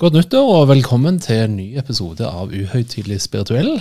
Godt 0.00 0.14
nyttår 0.16 0.46
og 0.48 0.62
velkommen 0.70 1.18
til 1.20 1.42
en 1.44 1.58
ny 1.58 1.64
episode 1.76 2.24
av 2.24 2.54
Uhøytidelig 2.56 3.18
spirituell. 3.20 3.74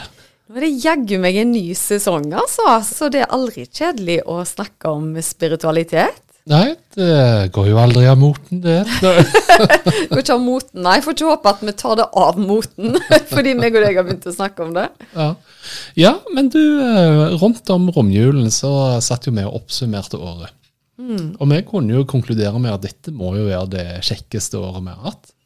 Nå 0.51 0.57
er 0.59 0.65
det 0.65 0.71
jaggu 0.83 1.13
meg 1.23 1.37
en 1.39 1.53
ny 1.55 1.61
sesong, 1.79 2.25
altså. 2.35 2.65
Så 2.83 3.07
det 3.13 3.21
er 3.23 3.31
aldri 3.37 3.63
kjedelig 3.63 4.17
å 4.27 4.41
snakke 4.43 4.91
om 4.91 5.13
spiritualitet. 5.23 6.19
Nei, 6.51 6.73
det 6.97 7.53
går 7.55 7.69
jo 7.71 7.79
aldri 7.79 8.03
av 8.11 8.19
moten, 8.19 8.59
det. 8.65 8.81
Går 10.11 10.19
ikke 10.25 10.35
av 10.35 10.43
moten, 10.43 10.83
nei. 10.89 10.97
Får 11.07 11.15
ikke 11.15 11.31
håpe 11.31 11.55
at 11.55 11.63
vi 11.63 11.77
tar 11.85 11.95
det 12.01 12.09
av 12.25 12.43
moten, 12.43 12.99
fordi 13.31 13.55
meg 13.55 13.79
og 13.79 13.87
deg 13.87 14.01
har 14.01 14.09
begynt 14.11 14.27
å 14.27 14.35
snakke 14.41 14.67
om 14.67 14.75
det. 14.75 14.89
Ja. 15.15 15.31
ja, 16.03 16.13
men 16.35 16.51
du, 16.51 16.61
eh, 16.83 17.23
rundt 17.39 17.71
om 17.71 17.87
romjulen 17.95 18.51
så 18.51 18.73
satt 18.99 19.31
jo 19.31 19.37
vi 19.39 19.47
og 19.47 19.61
oppsummerte 19.63 20.19
året. 20.19 20.51
Og 20.99 21.47
vi 21.47 21.63
kunne 21.63 21.95
jo 21.95 22.03
konkludere 22.03 22.59
med 22.59 22.75
at 22.75 22.83
dette 22.83 23.15
må 23.15 23.37
jo 23.39 23.47
være 23.47 23.67
det 23.71 23.89
kjekkeste 24.03 24.59
året 24.59 24.83
vi 24.83 24.97
har 24.99 25.13
hatt. 25.13 25.37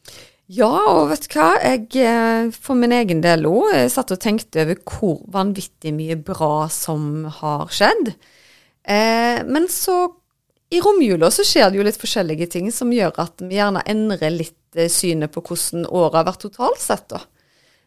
Ja, 0.52 0.70
og 0.90 1.08
vet 1.08 1.24
du 1.24 1.38
hva. 1.38 1.54
Jeg, 1.62 1.86
eh, 2.04 2.50
for 2.52 2.76
min 2.76 2.92
egen 2.92 3.22
del 3.24 3.46
òg, 3.48 3.72
satt 3.92 4.12
og 4.12 4.20
tenkte 4.20 4.64
over 4.66 4.80
hvor 4.84 5.22
vanvittig 5.32 5.94
mye 5.96 6.18
bra 6.20 6.68
som 6.72 7.24
har 7.40 7.72
skjedd. 7.72 8.12
Eh, 8.84 9.40
men 9.48 9.68
så, 9.72 10.02
i 10.68 10.82
romjula, 10.84 11.30
så 11.32 11.46
skjer 11.48 11.70
det 11.70 11.80
jo 11.80 11.86
litt 11.86 12.00
forskjellige 12.00 12.50
ting 12.52 12.68
som 12.72 12.92
gjør 12.92 13.16
at 13.24 13.40
vi 13.40 13.56
gjerne 13.56 13.84
endrer 13.88 14.36
litt 14.36 14.76
eh, 14.76 14.92
synet 14.92 15.32
på 15.32 15.40
hvordan 15.46 15.88
året 15.88 16.20
har 16.20 16.28
vært 16.28 16.44
totalt 16.44 16.82
sett, 16.82 17.08
da. 17.08 17.22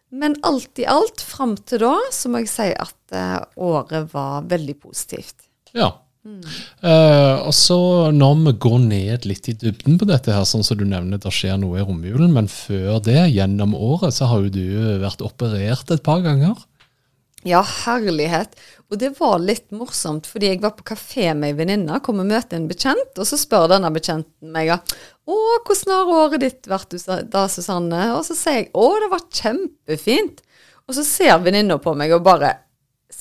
Men 0.09 0.37
alt 0.47 0.79
i 0.79 0.87
alt, 0.87 1.21
fram 1.21 1.57
til 1.67 1.83
da, 1.83 1.93
så 2.15 2.31
må 2.31 2.41
jeg 2.41 2.49
si 2.49 2.69
at 2.73 3.13
eh, 3.13 3.39
året 3.61 4.09
var 4.13 4.47
veldig 4.49 4.79
positivt. 4.81 5.49
Ja. 5.77 5.91
Eh, 6.27 7.35
og 7.41 7.53
så 7.55 7.79
når 8.13 8.39
vi 8.45 8.53
går 8.67 8.79
ned 8.85 9.27
litt 9.29 9.49
i 9.49 9.55
dybden 9.57 9.97
på 9.99 10.07
dette, 10.09 10.33
her, 10.33 10.47
sånn 10.47 10.65
som 10.65 10.79
du 10.79 10.85
nevner, 10.87 11.21
det 11.21 11.33
skjer 11.33 11.59
noe 11.61 11.79
i 11.81 11.85
romjulen, 11.85 12.33
men 12.35 12.49
før 12.51 12.99
det, 13.03 13.19
gjennom 13.33 13.75
året, 13.77 14.15
så 14.17 14.29
har 14.31 14.45
jo 14.45 14.53
du 14.53 14.65
vært 15.03 15.23
operert 15.25 15.93
et 15.93 16.05
par 16.05 16.23
ganger. 16.25 16.57
Ja, 17.47 17.61
herlighet. 17.61 18.57
Og 18.91 18.99
det 18.99 19.13
var 19.19 19.37
litt 19.39 19.69
morsomt, 19.75 20.27
fordi 20.27 20.49
jeg 20.51 20.61
var 20.63 20.73
på 20.77 20.87
kafé 20.89 21.29
med 21.37 21.51
ei 21.51 21.57
venninne, 21.57 21.99
kom 22.03 22.21
og 22.23 22.27
møte 22.29 22.57
en 22.57 22.67
bekjent, 22.69 23.13
og 23.15 23.27
så 23.29 23.39
spør 23.39 23.69
denne 23.71 23.91
bekjenten 23.93 24.51
meg 24.53 24.73
å, 24.73 24.79
hvordan 25.67 25.93
har 25.93 26.13
året 26.23 26.43
ditt 26.43 26.69
vært 26.71 26.95
da, 27.31 27.45
Susanne? 27.51 28.03
Og 28.15 28.23
så 28.27 28.35
sier 28.37 28.61
jeg 28.61 28.69
å, 28.73 28.89
det 29.03 29.11
var 29.11 29.25
kjempefint. 29.27 30.41
Og 30.87 30.95
så 30.95 31.03
ser 31.03 31.43
venninna 31.43 31.77
på 31.83 31.91
meg 31.99 32.13
og 32.15 32.23
bare 32.23 32.53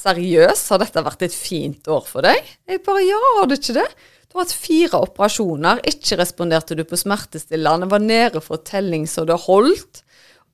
seriøst, 0.06 0.70
har 0.72 0.82
dette 0.82 1.04
vært 1.06 1.26
et 1.26 1.36
fint 1.36 1.90
år 1.90 2.06
for 2.08 2.26
deg? 2.26 2.54
Jeg 2.68 2.84
bare 2.86 3.04
ja, 3.04 3.20
har 3.38 3.50
du 3.50 3.56
ikke 3.58 3.76
det? 3.76 3.86
Du 4.26 4.38
har 4.38 4.46
hatt 4.46 4.56
fire 4.56 5.00
operasjoner, 5.06 5.82
ikke 5.88 6.18
responderte 6.20 6.76
du 6.78 6.84
på 6.86 6.98
smertestillende, 7.00 7.88
var 7.90 8.02
nede 8.04 8.42
for 8.44 8.62
telling 8.66 9.06
så 9.10 9.24
det 9.28 9.38
holdt. 9.46 10.02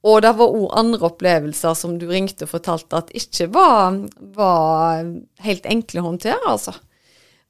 Og 0.03 0.23
det 0.25 0.33
var 0.39 0.55
òg 0.55 0.73
andre 0.79 1.07
opplevelser 1.07 1.77
som 1.79 1.95
du 1.99 2.09
ringte 2.11 2.47
og 2.47 2.51
fortalte 2.57 2.99
at 2.99 3.13
ikke 3.15 3.47
var, 3.55 4.01
var 4.35 5.05
helt 5.47 5.69
enkle 5.71 6.03
å 6.03 6.09
håndtere, 6.09 6.43
altså. 6.51 6.75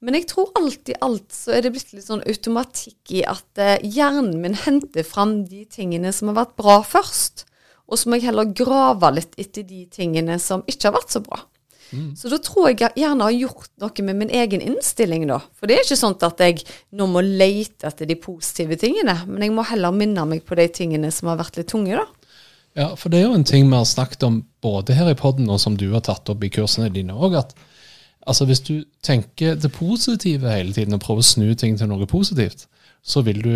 Men 0.03 0.17
jeg 0.17 0.27
tror 0.29 0.51
alt 0.59 0.89
i 0.91 0.97
alt 1.05 1.31
så 1.31 1.55
er 1.55 1.63
det 1.63 1.71
blitt 1.73 1.93
litt 1.95 2.05
sånn 2.09 2.25
automatikk 2.27 3.13
i 3.15 3.21
at 3.23 3.61
eh, 3.61 3.85
hjernen 3.87 4.35
min 4.43 4.57
henter 4.65 5.05
fram 5.07 5.45
de 5.47 5.63
tingene 5.71 6.11
som 6.11 6.29
har 6.29 6.41
vært 6.41 6.57
bra 6.59 6.81
først. 6.83 7.45
Og 7.87 7.99
så 7.99 8.09
må 8.09 8.19
jeg 8.19 8.27
heller 8.27 8.51
grave 8.51 9.13
litt 9.15 9.37
etter 9.39 9.63
de 9.63 9.85
tingene 9.91 10.35
som 10.43 10.65
ikke 10.67 10.89
har 10.89 10.97
vært 10.97 11.15
så 11.15 11.23
bra. 11.23 11.39
Så 12.17 12.31
da 12.31 12.39
tror 12.41 12.69
jeg 12.69 12.79
jeg 12.81 12.97
gjerne 13.03 13.27
har 13.27 13.35
gjort 13.35 13.69
noe 13.83 14.05
med 14.07 14.19
min 14.23 14.33
egen 14.33 14.63
innstilling, 14.65 15.27
da. 15.29 15.39
For 15.59 15.69
det 15.69 15.77
er 15.77 15.85
ikke 15.85 15.99
sånn 15.99 16.17
at 16.25 16.41
jeg 16.41 16.63
nå 16.97 17.07
må 17.11 17.23
lete 17.25 17.89
etter 17.89 18.09
de 18.09 18.17
positive 18.19 18.77
tingene, 18.81 19.15
men 19.27 19.45
jeg 19.45 19.53
må 19.55 19.65
heller 19.69 19.95
minne 19.95 20.25
meg 20.29 20.43
på 20.47 20.57
de 20.59 20.67
tingene 20.73 21.11
som 21.13 21.31
har 21.31 21.39
vært 21.41 21.59
litt 21.59 21.71
tunge, 21.73 21.99
da. 21.99 22.07
Ja, 22.73 22.87
for 22.97 23.13
det 23.13 23.19
er 23.21 23.27
jo 23.27 23.37
en 23.37 23.45
ting 23.45 23.67
vi 23.69 23.77
har 23.77 23.85
snakket 23.85 24.25
om 24.25 24.41
både 24.65 24.95
her 24.97 25.11
i 25.11 25.17
podden 25.17 25.49
og 25.53 25.59
som 25.61 25.75
du 25.77 25.91
har 25.91 26.01
tatt 26.05 26.29
opp 26.33 26.41
i 26.41 26.49
kursene 26.53 26.89
dine 26.93 27.13
òg, 27.13 27.37
at 27.37 27.53
altså 28.25 28.47
hvis 28.49 28.63
du 28.65 28.75
tenker 29.05 29.59
det 29.59 29.69
positive 29.75 30.49
hele 30.49 30.73
tiden 30.73 30.97
og 30.97 31.03
prøver 31.03 31.21
å 31.21 31.27
snu 31.27 31.53
ting 31.59 31.77
til 31.77 31.91
noe 31.91 32.07
positivt, 32.09 32.65
så 33.05 33.21
vil 33.27 33.43
du 33.45 33.53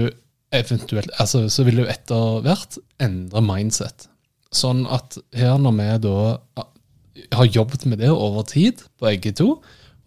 eventuelt, 0.54 1.10
altså 1.18 1.48
så 1.52 1.66
vil 1.68 1.82
du 1.82 1.88
etter 1.90 2.44
hvert 2.46 2.78
endre 3.04 3.42
mindset. 3.44 4.08
Sånn 4.54 4.86
at 4.86 5.18
her 5.36 5.58
når 5.60 5.76
vi 5.80 5.88
da 6.06 6.68
har 7.34 7.50
jobbet 7.50 7.86
med 7.86 8.02
det 8.04 8.12
over 8.14 8.46
tid, 8.48 8.84
begge 9.02 9.34
to, 9.38 9.58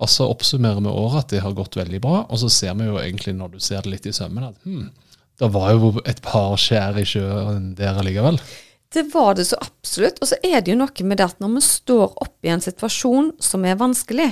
og 0.01 0.09
så 0.09 0.27
oppsummerer 0.33 0.81
vi 0.81 0.93
året 0.93 1.25
at 1.25 1.35
det 1.35 1.45
har 1.45 1.57
gått 1.57 1.77
veldig 1.77 2.01
bra, 2.03 2.25
og 2.25 2.41
så 2.41 2.49
ser 2.53 2.77
vi 2.79 2.89
jo 2.89 2.99
egentlig 3.01 3.37
når 3.37 3.55
du 3.55 3.63
ser 3.63 3.85
det 3.85 3.95
litt 3.95 4.09
i 4.09 4.15
sømmene, 4.17 4.53
at 4.55 4.69
hmm, 4.69 4.89
det 5.41 5.49
var 5.53 5.73
jo 5.75 5.95
et 6.09 6.21
par 6.25 6.57
skjær 6.61 6.99
i 7.01 7.07
sjøen 7.09 7.73
der 7.77 8.01
allikevel. 8.01 8.41
Det 8.93 9.07
var 9.13 9.37
det 9.39 9.47
så 9.49 9.57
absolutt. 9.63 10.19
Og 10.21 10.29
så 10.33 10.37
er 10.45 10.61
det 10.61 10.73
jo 10.73 10.81
noe 10.81 11.07
med 11.07 11.21
det 11.21 11.29
at 11.31 11.43
når 11.43 11.55
vi 11.55 11.65
står 11.65 12.17
oppe 12.25 12.49
i 12.49 12.53
en 12.53 12.65
situasjon 12.65 13.33
som 13.43 13.65
er 13.65 13.79
vanskelig, 13.81 14.31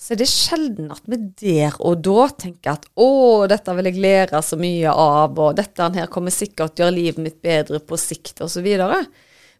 så 0.00 0.14
er 0.14 0.20
det 0.22 0.30
sjelden 0.32 0.92
at 0.94 1.02
vi 1.10 1.18
der 1.42 1.74
og 1.76 2.00
da 2.06 2.28
tenker 2.32 2.78
at 2.78 2.86
å, 2.96 3.44
dette 3.50 3.74
vil 3.76 3.90
jeg 3.90 4.00
lære 4.00 4.40
så 4.44 4.56
mye 4.56 4.94
av, 4.94 5.36
og 5.36 5.58
dette 5.58 5.90
her 5.98 6.08
kommer 6.12 6.32
sikkert 6.32 6.72
til 6.72 6.86
å 6.86 6.88
gjøre 6.88 6.96
livet 6.96 7.24
mitt 7.26 7.40
bedre 7.44 7.82
på 7.84 7.98
sikt, 8.00 8.40
osv. 8.40 8.64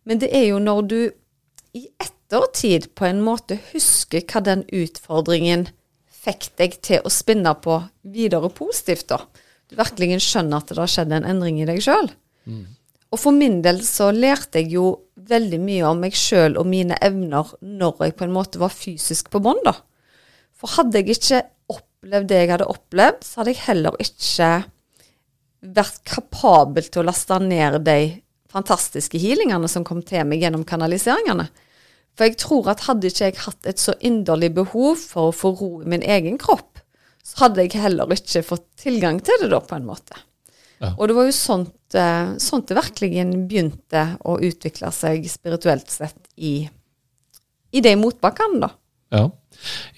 Men 0.09 0.23
det 0.23 0.31
er 0.33 0.47
jo 0.49 0.63
når 0.63 0.81
du 0.89 1.01
i 1.77 1.87
ettertid 2.03 2.91
på 2.99 3.07
en 3.07 3.21
måte 3.25 3.59
huske 3.71 4.23
hva 4.27 4.43
den 4.47 4.65
utfordringen 4.67 5.69
fikk 6.21 6.51
deg 6.61 6.77
til 6.85 7.05
å 7.07 7.13
spinne 7.13 7.55
på 7.65 7.79
videre 8.03 8.51
positivt, 8.53 9.09
da. 9.09 9.23
Du 9.71 9.77
virkelig 9.79 10.19
skjønner 10.25 10.61
at 10.61 10.73
det 10.73 10.81
har 10.81 10.91
skjedd 10.91 11.15
en 11.15 11.29
endring 11.29 11.61
i 11.63 11.69
deg 11.69 11.81
sjøl. 11.85 12.11
Og 13.11 13.19
for 13.19 13.35
min 13.35 13.61
del 13.63 13.81
så 13.87 14.11
lærte 14.15 14.61
jeg 14.61 14.75
jo 14.75 14.91
veldig 15.31 15.61
mye 15.63 15.87
om 15.89 16.03
meg 16.03 16.17
sjøl 16.19 16.59
og 16.59 16.67
mine 16.71 16.99
evner 17.03 17.55
når 17.63 18.05
jeg 18.05 18.17
på 18.19 18.27
en 18.27 18.35
måte 18.35 18.61
var 18.63 18.75
fysisk 18.75 19.31
på 19.31 19.43
bånn, 19.43 19.63
da. 19.67 19.75
For 20.55 20.71
hadde 20.77 21.01
jeg 21.01 21.17
ikke 21.17 21.41
opplevd 21.73 22.29
det 22.31 22.43
jeg 22.43 22.53
hadde 22.53 22.71
opplevd, 22.71 23.25
så 23.25 23.41
hadde 23.41 23.55
jeg 23.55 23.65
heller 23.67 23.97
ikke 24.03 24.51
vært 25.61 26.03
kapabel 26.09 26.87
til 26.89 27.03
å 27.03 27.09
laste 27.11 27.39
ned 27.43 27.81
de 27.85 27.99
fantastiske 28.51 29.21
healingene 29.21 29.69
som 29.71 29.87
kom 29.87 30.03
til 30.07 30.27
meg 30.29 30.43
gjennom 30.43 30.65
kanaliseringene. 30.69 31.49
For 32.19 32.27
jeg 32.27 32.41
tror 32.43 32.73
at 32.73 32.87
hadde 32.89 33.11
ikke 33.11 33.29
jeg 33.29 33.43
hatt 33.45 33.69
et 33.71 33.81
så 33.81 33.95
inderlig 34.05 34.51
behov 34.59 34.99
for 35.01 35.31
å 35.31 35.37
få 35.37 35.53
ro 35.57 35.71
i 35.85 35.91
min 35.91 36.03
egen 36.05 36.41
kropp, 36.41 36.83
så 37.25 37.45
hadde 37.45 37.65
jeg 37.65 37.81
heller 37.81 38.11
ikke 38.13 38.43
fått 38.45 38.67
tilgang 38.81 39.21
til 39.25 39.45
det 39.45 39.53
da, 39.53 39.61
på 39.63 39.79
en 39.79 39.87
måte. 39.87 40.19
Ja. 40.81 40.95
Og 40.97 41.11
det 41.11 41.17
var 41.17 41.29
jo 41.29 41.37
sånt, 41.37 41.95
eh, 41.95 42.35
sånt 42.41 42.71
det 42.71 42.79
virkelig 42.79 43.25
begynte 43.49 44.05
å 44.25 44.39
utvikle 44.41 44.91
seg 44.97 45.29
spirituelt 45.29 45.93
sett 45.93 46.31
i, 46.37 46.65
i 47.71 47.83
de 47.85 47.95
motbakkene, 48.01 48.63
da. 48.65 48.73
Ja. 49.11 49.25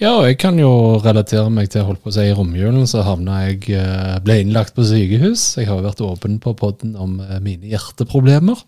ja, 0.00 0.10
og 0.16 0.24
jeg 0.26 0.38
kan 0.40 0.56
jo 0.60 0.70
relatere 1.04 1.50
meg 1.52 1.68
til, 1.72 1.84
holdt 1.84 2.00
på 2.04 2.08
å 2.12 2.14
si, 2.16 2.24
i 2.30 2.34
romjulen 2.36 2.86
så 2.88 3.02
havna 3.06 3.42
jeg, 3.46 3.66
eh, 3.76 4.18
ble 4.24 4.38
innlagt 4.42 4.74
på 4.76 4.84
sykehus. 4.88 5.42
Jeg 5.60 5.68
har 5.68 5.80
jo 5.80 5.86
vært 5.88 6.00
åpen 6.06 6.38
på 6.42 6.54
podden 6.58 6.94
om 6.96 7.18
eh, 7.20 7.38
mine 7.44 7.68
hjerteproblemer. 7.74 8.62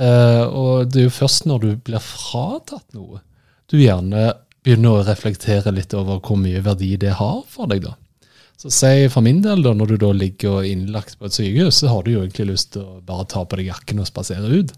Eh, 0.00 0.44
og 0.48 0.88
det 0.92 1.02
er 1.02 1.08
jo 1.10 1.16
først 1.20 1.44
når 1.50 1.64
du 1.66 1.70
blir 1.90 2.00
fratatt 2.04 2.86
noe, 2.96 3.20
du 3.70 3.76
gjerne 3.78 4.30
begynner 4.64 4.98
å 5.00 5.04
reflektere 5.06 5.72
litt 5.76 5.92
over 5.96 6.18
hvor 6.24 6.36
mye 6.40 6.60
verdi 6.64 6.94
det 7.00 7.14
har 7.20 7.42
for 7.48 7.68
deg, 7.70 7.84
da. 7.84 7.94
Så 8.60 8.68
si 8.72 9.06
for 9.08 9.24
min 9.24 9.38
del, 9.44 9.62
da, 9.64 9.72
når 9.72 9.94
du 9.94 10.00
da 10.02 10.10
ligger 10.12 10.66
innlagt 10.68 11.14
på 11.16 11.28
et 11.30 11.36
sykehus, 11.36 11.78
så 11.80 11.88
har 11.92 12.02
du 12.04 12.10
jo 12.12 12.24
egentlig 12.26 12.50
lyst 12.50 12.74
til 12.74 12.82
å 12.84 12.98
bare 13.04 13.24
ta 13.30 13.44
på 13.48 13.56
deg 13.56 13.70
jakken 13.70 14.02
og 14.02 14.08
spasere 14.10 14.50
ut. 14.52 14.74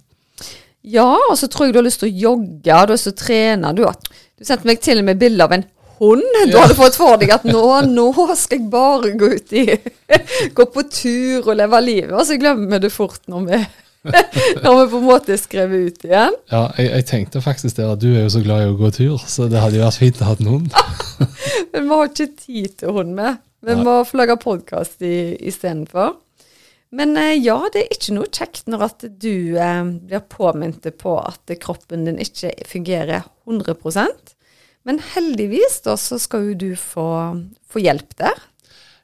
Ja, 0.86 1.08
og 1.30 1.34
så 1.38 1.48
tror 1.50 1.66
jeg 1.68 1.74
du 1.74 1.80
har 1.80 1.86
lyst 1.88 2.02
til 2.02 2.10
å 2.12 2.20
jogge, 2.28 2.60
du 2.62 2.70
har 2.74 2.90
lyst 2.90 3.08
til 3.08 3.14
å 3.14 3.18
trene. 3.24 3.72
Du, 3.78 3.82
har- 3.86 3.98
du 4.42 4.48
sendte 4.48 4.66
meg 4.66 4.80
til 4.82 4.98
og 4.98 5.06
med 5.06 5.20
bilde 5.20 5.46
av 5.46 5.52
en 5.54 5.62
hund. 6.02 6.24
Du 6.50 6.56
hadde 6.58 6.74
fått 6.74 6.98
for 6.98 7.20
deg 7.20 7.30
at 7.34 7.44
nå, 7.46 7.62
nå 7.86 8.08
skal 8.34 8.58
jeg 8.58 8.70
bare 8.72 9.12
gå 9.18 9.28
ut 9.36 9.54
i 9.54 9.66
Gå 10.56 10.66
på 10.74 10.82
tur 10.90 11.46
og 11.52 11.54
leve 11.60 11.80
livet. 11.84 12.16
Og 12.16 12.26
så 12.26 12.38
glemmer 12.40 12.66
vi 12.74 12.80
det 12.82 12.90
fort 12.90 13.22
når 13.30 13.46
vi, 13.46 13.60
når 14.64 14.80
vi 14.80 14.88
på 14.96 14.98
en 14.98 15.06
måte 15.06 15.36
er 15.36 15.38
skrevet 15.38 15.92
ut 15.92 16.08
igjen. 16.08 16.34
Ja, 16.50 16.64
jeg, 16.74 16.90
jeg 16.90 17.06
tenkte 17.12 17.44
faktisk 17.44 17.78
det 17.78 17.86
at 17.86 18.02
du 18.02 18.10
er 18.10 18.24
jo 18.24 18.34
så 18.34 18.42
glad 18.42 18.64
i 18.64 18.72
å 18.72 18.76
gå 18.80 18.90
tur, 18.98 19.22
så 19.30 19.46
det 19.52 19.62
hadde 19.62 19.78
jo 19.78 19.86
vært 19.86 20.02
fint 20.02 20.24
å 20.24 20.32
ha 20.32 20.36
en 20.42 20.52
hund. 20.56 20.76
Men 21.72 21.86
vi 21.86 21.94
har 21.94 22.10
ikke 22.10 22.30
tid 22.34 22.76
til 22.82 22.98
hund 22.98 23.14
med. 23.18 23.38
Vi 23.62 23.78
må 23.78 24.00
få 24.02 24.18
lage 24.18 24.34
podkast 24.42 25.04
istedenfor. 25.06 26.16
Men 26.92 27.16
eh, 27.16 27.38
ja, 27.40 27.56
det 27.72 27.86
er 27.86 27.96
ikke 27.96 28.14
noe 28.18 28.28
kjekt 28.28 28.68
når 28.70 28.86
at 28.90 29.04
du 29.22 29.56
eh, 29.56 29.82
blir 30.04 30.24
påminnet 30.32 30.90
på 31.00 31.16
at 31.22 31.52
kroppen 31.62 32.04
din 32.08 32.20
ikke 32.20 32.52
fungerer 32.68 33.24
100% 33.48 34.34
Men 34.88 35.00
heldigvis 35.14 35.80
da, 35.86 35.96
så 35.96 36.18
skal 36.20 36.50
jo 36.50 36.58
du 36.58 36.70
få, 36.76 37.06
få 37.70 37.82
hjelp 37.82 38.16
der. 38.20 38.48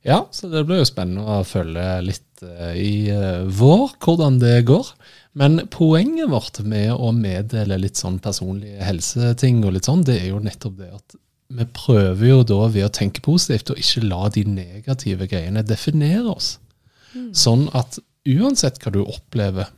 Ja, 0.07 0.27
så 0.31 0.51
det 0.53 0.65
blir 0.69 0.83
jo 0.83 0.89
spennende 0.89 1.39
å 1.41 1.47
følge 1.47 1.87
litt 2.05 2.45
eh, 2.45 2.75
i 2.77 2.93
eh, 3.13 3.47
vår 3.47 3.97
hvordan 4.05 4.39
det 4.43 4.61
går. 4.69 4.93
Men 5.39 5.65
poenget 5.71 6.31
vårt 6.33 6.61
med 6.67 6.93
å 6.95 7.11
meddele 7.15 7.79
litt 7.81 7.99
sånn 8.01 8.19
personlige 8.23 8.85
helseting 8.85 9.63
og 9.65 9.77
litt 9.77 9.89
sånn, 9.89 10.05
det 10.07 10.21
er 10.23 10.31
jo 10.33 10.43
nettopp 10.43 10.79
det 10.81 10.93
at 10.93 11.19
vi 11.59 11.65
prøver 11.73 12.27
jo 12.29 12.41
da 12.45 12.65
ved 12.69 12.85
å 12.85 12.93
tenke 12.93 13.25
positivt 13.25 13.71
og 13.73 13.79
ikke 13.81 14.05
la 14.05 14.27
de 14.35 14.43
negative 14.45 15.29
greiene 15.31 15.65
definere 15.65 16.27
oss. 16.35 16.57
Sånn 17.37 17.69
at 17.77 17.99
uansett 18.29 18.81
hva 18.83 18.93
du 18.95 19.03
opplever, 19.05 19.71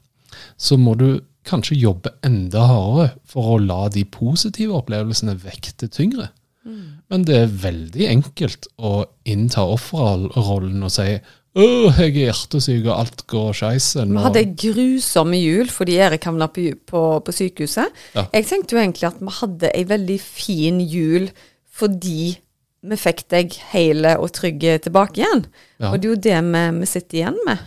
så 0.56 0.78
må 0.80 0.96
du 0.98 1.20
kanskje 1.48 1.78
jobbe 1.80 2.12
enda 2.26 2.66
hardere 2.68 3.14
for 3.28 3.54
å 3.54 3.60
la 3.62 3.88
de 3.92 4.04
positive 4.04 4.76
opplevelsene 4.76 5.36
vekte 5.40 5.88
tyngre. 5.92 6.28
Men 7.10 7.24
det 7.26 7.36
er 7.36 7.52
veldig 7.62 8.06
enkelt 8.10 8.68
å 8.76 9.04
innta 9.28 9.64
offerrollen 9.66 10.84
og 10.86 10.92
si 10.92 11.08
å, 11.58 11.64
jeg 11.98 12.12
er 12.12 12.28
hjertesyk, 12.28 12.84
og 12.84 12.92
alt 12.94 13.24
går 13.30 13.56
skeisen. 13.58 14.12
Vi 14.14 14.22
hadde 14.22 14.44
grusomme 14.52 14.60
grusom 14.60 15.32
jul 15.34 15.72
fordi 15.74 15.96
Erik 15.98 16.28
havna 16.28 16.46
på, 16.52 16.68
på, 16.86 17.00
på 17.26 17.34
sykehuset. 17.34 17.96
Ja. 18.14 18.28
Jeg 18.36 18.46
tenkte 18.46 18.76
jo 18.76 18.82
egentlig 18.84 19.08
at 19.08 19.18
vi 19.18 19.34
hadde 19.40 19.72
ei 19.74 19.82
veldig 19.88 20.18
fin 20.22 20.78
jul 20.84 21.26
fordi 21.80 22.36
vi 22.80 22.96
fikk 22.96 23.26
deg 23.32 23.56
hele 23.74 24.14
og 24.20 24.32
trygge 24.36 24.78
tilbake 24.86 25.20
igjen. 25.20 25.44
Ja. 25.80 25.90
Og 25.90 26.00
det 26.00 26.08
er 26.08 26.14
jo 26.14 26.22
det 26.28 26.38
vi, 26.46 26.64
vi 26.80 26.88
sitter 26.88 27.20
igjen 27.20 27.40
med. 27.48 27.66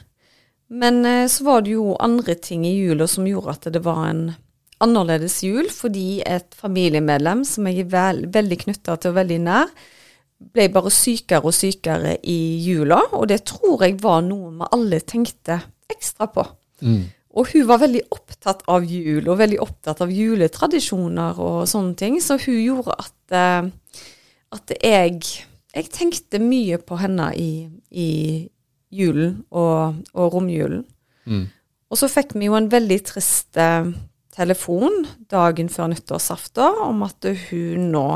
Men 0.73 1.03
eh, 1.05 1.27
så 1.29 1.45
var 1.45 1.65
det 1.65 1.75
jo 1.75 1.93
andre 2.01 2.35
ting 2.35 2.65
i 2.65 2.73
jula 2.73 3.07
som 3.09 3.27
gjorde 3.29 3.57
at 3.57 3.69
det 3.75 3.83
var 3.85 4.07
en 4.09 4.23
annerledes 4.83 5.37
jul, 5.45 5.69
fordi 5.71 6.23
et 6.27 6.55
familiemedlem 6.59 7.43
som 7.47 7.67
jeg 7.69 7.85
er 7.85 7.91
vel, 7.93 8.23
veldig 8.33 8.59
knytta 8.65 8.97
til 8.99 9.13
og 9.13 9.19
veldig 9.19 9.39
nær, 9.45 9.69
ble 10.53 10.67
bare 10.73 10.91
sykere 10.91 11.47
og 11.47 11.55
sykere 11.55 12.17
i 12.27 12.39
jula, 12.65 12.99
og 13.15 13.29
det 13.31 13.43
tror 13.47 13.85
jeg 13.85 13.99
var 14.01 14.23
noe 14.25 14.51
vi 14.57 14.71
alle 14.75 14.99
tenkte 15.07 15.61
ekstra 15.93 16.27
på. 16.33 16.43
Mm. 16.83 17.03
Og 17.33 17.49
hun 17.53 17.65
var 17.69 17.79
veldig 17.81 18.03
opptatt 18.13 18.65
av 18.69 18.83
jul, 18.85 19.23
og 19.23 19.39
veldig 19.39 19.61
opptatt 19.63 20.03
av 20.03 20.11
juletradisjoner 20.13 21.39
og 21.41 21.63
sånne 21.69 21.95
ting, 21.97 22.19
så 22.21 22.37
hun 22.43 22.59
gjorde 22.59 22.97
at, 22.97 23.15
eh, 23.39 23.71
at 24.53 24.73
jeg, 24.77 25.19
jeg 25.73 25.91
tenkte 25.93 26.41
mye 26.41 26.79
på 26.81 26.97
henne 27.01 27.31
i, 27.39 27.67
i 27.89 28.09
julen 28.93 29.41
og, 29.49 30.01
og 30.13 30.37
romjulen. 30.37 30.85
Mm. 31.25 31.47
Og 31.93 31.99
så 31.99 32.09
fikk 32.09 32.35
vi 32.37 32.49
jo 32.49 32.57
en 32.57 32.71
veldig 32.71 32.99
trist 33.05 33.57
eh, 33.61 33.91
telefon 34.33 35.03
dagen 35.29 35.69
før 35.69 35.91
nyttårsaften 35.91 36.81
om 36.87 37.03
at 37.05 37.27
hun 37.49 37.91
nå 37.93 38.07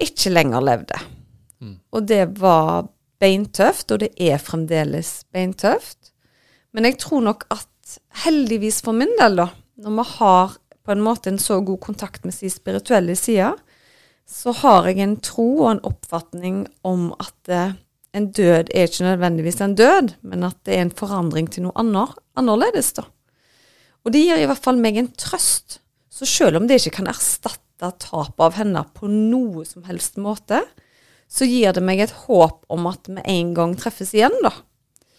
ikke 0.00 0.32
lenger 0.32 0.64
levde. 0.64 0.98
Mm. 1.62 1.76
Og 1.94 2.08
det 2.10 2.24
var 2.40 2.88
beintøft, 3.22 3.92
og 3.94 4.02
det 4.02 4.10
er 4.18 4.42
fremdeles 4.42 5.22
beintøft. 5.32 6.12
Men 6.74 6.88
jeg 6.88 6.98
tror 7.04 7.22
nok 7.22 7.46
at 7.54 7.98
heldigvis 8.24 8.80
for 8.82 8.96
min 8.96 9.12
del, 9.20 9.38
da, 9.38 9.48
når 9.78 9.96
vi 10.00 10.06
har 10.16 10.56
på 10.84 10.92
en 10.92 11.04
måte 11.04 11.30
en 11.30 11.40
så 11.40 11.60
god 11.64 11.80
kontakt 11.80 12.26
med 12.26 12.34
sin 12.34 12.52
spirituelle 12.52 13.14
side, 13.16 13.54
så 14.28 14.54
har 14.62 14.88
jeg 14.88 15.02
en 15.04 15.16
tro 15.20 15.46
og 15.64 15.70
en 15.74 15.82
oppfatning 15.88 16.64
om 16.86 17.10
at 17.20 17.52
eh, 17.52 17.74
en 18.14 18.28
død 18.30 18.70
er 18.70 18.88
ikke 18.88 19.06
nødvendigvis 19.08 19.60
en 19.64 19.74
død, 19.78 20.14
men 20.22 20.46
at 20.46 20.56
det 20.66 20.76
er 20.76 20.84
en 20.86 20.94
forandring 20.94 21.50
til 21.50 21.66
noe 21.66 21.74
annet, 21.80 22.14
annerledes, 22.38 22.92
da. 22.96 23.08
Og 24.04 24.12
det 24.14 24.22
gir 24.22 24.42
i 24.42 24.46
hvert 24.48 24.62
fall 24.62 24.78
meg 24.80 24.98
en 25.00 25.10
trøst. 25.18 25.80
Så 26.12 26.28
selv 26.28 26.60
om 26.60 26.68
det 26.68 26.78
ikke 26.80 27.00
kan 27.00 27.10
erstatte 27.10 27.90
tapet 27.98 28.44
av 28.44 28.54
henne 28.54 28.84
på 28.94 29.08
noe 29.10 29.64
som 29.66 29.84
helst 29.88 30.20
måte, 30.20 30.60
så 31.26 31.48
gir 31.48 31.74
det 31.74 31.82
meg 31.82 32.04
et 32.04 32.14
håp 32.26 32.62
om 32.70 32.86
at 32.86 33.08
vi 33.10 33.24
en 33.32 33.50
gang 33.56 33.74
treffes 33.80 34.14
igjen, 34.14 34.36
da. 34.44 34.52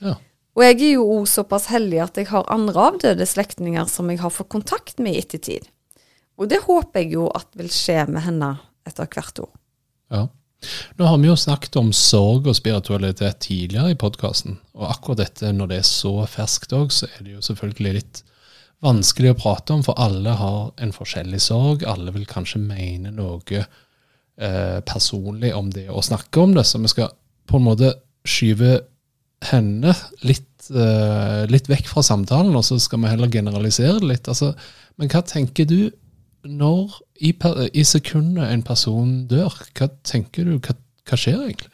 Ja. 0.06 0.16
Og 0.56 0.64
jeg 0.64 0.78
er 0.78 0.94
jo 0.94 1.08
òg 1.18 1.26
såpass 1.28 1.68
heldig 1.68 2.00
at 2.06 2.20
jeg 2.20 2.30
har 2.30 2.48
andre 2.52 2.88
avdøde 2.92 3.28
slektninger 3.28 3.90
som 3.92 4.08
jeg 4.12 4.22
har 4.22 4.32
fått 4.32 4.54
kontakt 4.54 5.02
med 5.04 5.18
i 5.18 5.24
ettertid. 5.26 5.68
Og 6.40 6.48
det 6.52 6.62
håper 6.64 7.04
jeg 7.04 7.18
jo 7.18 7.28
at 7.36 7.50
vil 7.60 7.72
skje 7.72 8.06
med 8.08 8.24
henne 8.24 8.54
etter 8.88 9.10
hvert 9.10 9.42
år. 9.44 9.54
Ja. 10.14 10.26
Nå 10.98 11.08
har 11.10 11.20
vi 11.22 11.30
jo 11.30 11.36
snakket 11.38 11.76
om 11.78 11.92
sorg 11.94 12.48
og 12.50 12.58
spiritualitet 12.58 13.44
tidligere 13.46 13.94
i 13.94 14.00
podkasten, 14.00 14.58
og 14.78 14.88
akkurat 14.94 15.26
dette 15.26 15.52
når 15.54 15.72
det 15.72 15.82
er 15.82 15.90
så 15.90 16.14
ferskt 16.30 16.74
òg, 16.74 16.94
så 16.94 17.10
er 17.12 17.26
det 17.26 17.36
jo 17.36 17.44
selvfølgelig 17.46 17.98
litt 18.00 18.24
vanskelig 18.86 19.34
å 19.34 19.38
prate 19.40 19.76
om, 19.76 19.84
for 19.86 19.98
alle 20.02 20.36
har 20.38 20.72
en 20.82 20.94
forskjellig 20.96 21.42
sorg. 21.44 21.86
Alle 21.90 22.14
vil 22.16 22.28
kanskje 22.30 22.62
mene 22.62 23.14
noe 23.16 23.62
eh, 23.62 24.80
personlig 24.86 25.54
om 25.56 25.72
det 25.74 25.88
å 25.90 26.04
snakke 26.06 26.44
om 26.44 26.56
det, 26.58 26.66
så 26.68 26.82
vi 26.82 26.92
skal 26.92 27.14
på 27.50 27.60
en 27.60 27.68
måte 27.68 27.94
skyve 28.26 28.80
henne 29.52 29.94
litt, 30.26 30.70
eh, 30.72 31.44
litt 31.52 31.70
vekk 31.70 31.92
fra 31.92 32.04
samtalen, 32.06 32.56
og 32.58 32.66
så 32.68 32.80
skal 32.82 33.04
vi 33.04 33.14
heller 33.14 33.32
generalisere 33.32 34.00
det 34.02 34.12
litt. 34.12 34.32
Altså, 34.32 34.54
men 35.00 35.12
hva 35.12 35.24
tenker 35.26 35.70
du 35.70 35.80
når 36.46 37.00
i, 37.20 37.32
i 37.74 37.84
sekundet 37.88 38.50
en 38.50 38.64
person 38.66 39.24
dør? 39.30 39.54
Hva 39.78 39.90
tenker 40.06 40.48
du, 40.48 40.58
hva, 40.60 40.76
hva 41.08 41.20
skjer 41.20 41.42
egentlig? 41.48 41.72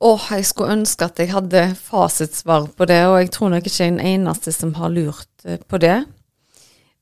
Åh, 0.00 0.30
jeg 0.32 0.46
skulle 0.48 0.78
ønske 0.78 1.04
at 1.04 1.18
jeg 1.20 1.28
hadde 1.34 1.66
fasitsvar 1.76 2.70
på 2.72 2.86
det, 2.88 3.02
og 3.04 3.18
jeg 3.20 3.32
tror 3.34 3.50
nok 3.52 3.66
ikke 3.68 3.82
jeg 3.82 3.90
er 3.90 3.96
den 3.98 4.06
eneste 4.14 4.52
som 4.56 4.72
har 4.78 4.92
lurt 4.94 5.44
eh, 5.44 5.60
på 5.60 5.80
det. 5.82 5.98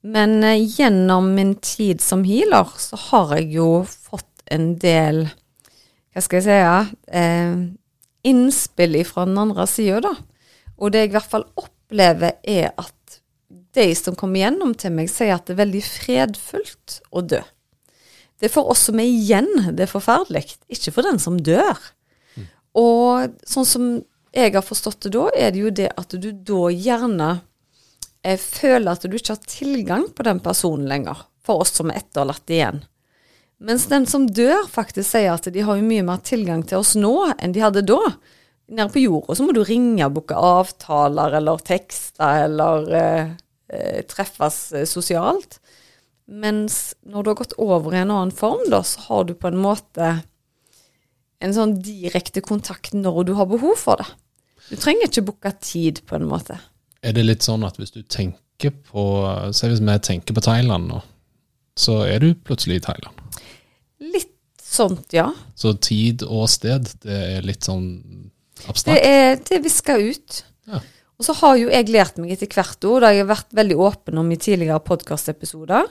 Men 0.03 0.43
eh, 0.43 0.65
gjennom 0.67 1.31
min 1.37 1.55
tid 1.63 2.03
som 2.03 2.25
healer, 2.27 2.73
så 2.75 2.99
har 3.09 3.37
jeg 3.37 3.53
jo 3.55 3.69
fått 3.87 4.43
en 4.51 4.73
del, 4.83 5.29
hva 6.11 6.25
skal 6.25 6.43
jeg 6.43 6.49
si, 6.49 6.99
eh, 7.23 7.55
innspill 8.27 8.99
fra 9.07 9.29
den 9.31 9.39
andre 9.47 9.69
sida, 9.71 10.03
da. 10.09 10.17
Og 10.79 10.91
det 10.91 11.05
jeg 11.05 11.13
i 11.13 11.17
hvert 11.17 11.35
fall 11.37 11.47
opplever, 11.55 12.35
er 12.43 12.73
at 12.75 12.98
de 13.77 13.87
som 13.97 14.17
kommer 14.17 14.43
gjennom 14.43 14.75
til 14.79 14.95
meg, 14.95 15.11
sier 15.13 15.37
at 15.37 15.47
det 15.47 15.57
er 15.57 15.63
veldig 15.65 15.85
fredfullt 15.85 16.99
å 17.11 17.23
dø. 17.35 17.43
Det 18.39 18.49
er 18.49 18.55
for 18.55 18.71
oss 18.71 18.87
som 18.89 19.01
er 19.03 19.09
igjen, 19.11 19.49
det 19.75 19.85
er 19.85 19.91
forferdelig, 19.91 20.45
ikke 20.71 20.95
for 20.95 21.09
den 21.09 21.19
som 21.23 21.41
dør. 21.43 21.79
Og 22.79 23.35
sånn 23.49 23.67
som 23.67 23.89
jeg 24.35 24.55
har 24.55 24.65
forstått 24.65 25.07
det 25.07 25.15
da, 25.17 25.27
er 25.35 25.55
det 25.55 25.63
jo 25.65 25.73
det 25.75 25.89
at 25.99 26.15
du 26.15 26.29
da 26.31 26.69
gjerne 26.71 27.31
eh, 28.23 28.39
føler 28.39 28.93
at 28.93 29.07
du 29.09 29.17
ikke 29.17 29.35
har 29.35 29.51
tilgang 29.51 30.07
på 30.15 30.27
den 30.27 30.41
personen 30.45 30.87
lenger, 30.91 31.25
for 31.45 31.65
oss 31.65 31.75
som 31.79 31.91
er 31.91 32.03
etterlatt 32.03 32.53
igjen. 32.53 32.85
Mens 33.59 33.89
den 33.91 34.07
som 34.07 34.29
dør, 34.31 34.69
faktisk 34.71 35.17
sier 35.17 35.33
at 35.35 35.49
de 35.51 35.65
har 35.67 35.79
jo 35.81 35.87
mye 35.87 36.05
mer 36.07 36.21
tilgang 36.23 36.63
til 36.63 36.79
oss 36.79 36.95
nå 36.95 37.33
enn 37.35 37.55
de 37.57 37.65
hadde 37.65 37.83
da. 37.89 37.99
Nede 38.69 38.93
på 38.95 39.03
jorda 39.03 39.35
så 39.35 39.47
må 39.47 39.55
du 39.57 39.65
ringe 39.67 40.05
og 40.07 40.15
booke 40.15 40.37
avtaler 40.37 41.39
eller 41.41 41.65
tekster 41.67 42.45
eller 42.45 42.93
eh, 42.95 43.33
eh, 43.73 44.01
treffes 44.09 44.73
eh, 44.73 44.87
sosialt. 44.89 45.59
Mens 46.29 46.95
når 47.09 47.25
du 47.25 47.31
har 47.33 47.39
gått 47.41 47.55
over 47.63 47.95
i 47.95 48.03
en 48.03 48.13
annen 48.13 48.35
form, 48.37 48.67
da, 48.73 48.83
så 48.85 49.01
har 49.09 49.29
du 49.29 49.35
på 49.39 49.49
en 49.49 49.61
måte 49.61 50.11
en 51.41 51.55
sånn 51.55 51.77
direkte 51.81 52.43
kontakt 52.45 52.97
når 52.97 53.23
du 53.29 53.37
har 53.39 53.49
behov 53.49 53.79
for 53.81 54.01
det. 54.03 54.09
Du 54.69 54.77
trenger 54.77 55.09
ikke 55.09 55.25
booke 55.31 55.53
tid, 55.65 56.03
på 56.05 56.19
en 56.19 56.27
måte. 56.29 56.59
Er 57.01 57.15
det 57.17 57.25
litt 57.25 57.47
sånn 57.47 57.65
at 57.65 57.79
hvis 57.81 57.95
du 57.95 58.03
tenker 58.03 58.75
på 58.91 59.03
Se 59.55 59.69
hvis 59.71 59.79
vi 59.79 59.95
tenker 60.03 60.35
på 60.35 60.43
Thailand 60.43 60.91
nå, 60.91 60.99
så 61.79 62.01
er 62.11 62.19
du 62.25 62.33
plutselig 62.35 62.81
i 62.81 62.85
Thailand. 62.89 63.21
Litt 64.03 64.35
sånt, 64.59 65.15
ja. 65.15 65.29
Så 65.55 65.77
tid 65.79 66.25
og 66.27 66.49
sted, 66.51 66.91
det 67.05 67.21
er 67.39 67.47
litt 67.47 67.69
sånn 67.69 67.87
Det 68.59 68.67
abstrakt. 68.73 69.07
det 69.47 69.57
er 69.57 69.63
viska 69.63 69.95
ut. 70.03 70.41
Ja. 70.67 70.83
Og 71.19 71.27
så 71.27 71.35
har 71.41 71.57
jo 71.59 71.71
jeg 71.73 71.91
lært 71.91 72.19
meg 72.23 72.35
etter 72.35 72.51
hvert 72.55 72.85
ord, 72.87 73.09
jeg 73.11 73.25
har 73.25 73.33
vært 73.33 73.57
veldig 73.59 73.79
åpen 73.83 74.21
om 74.21 74.29
i 74.31 74.39
tidligere 74.39 74.79
podkastepisoder, 74.87 75.89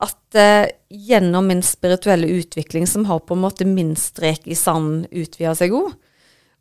at 0.00 0.36
eh, 0.36 0.72
gjennom 0.92 1.48
min 1.48 1.62
spirituelle 1.64 2.28
utvikling, 2.40 2.86
som 2.88 3.06
har 3.08 3.22
på 3.24 3.36
en 3.36 3.44
måte 3.44 3.68
min 3.68 3.94
strek 3.96 4.44
i 4.48 4.56
sanden 4.56 5.06
utvida 5.10 5.54
seg 5.56 5.74
òg 5.76 5.90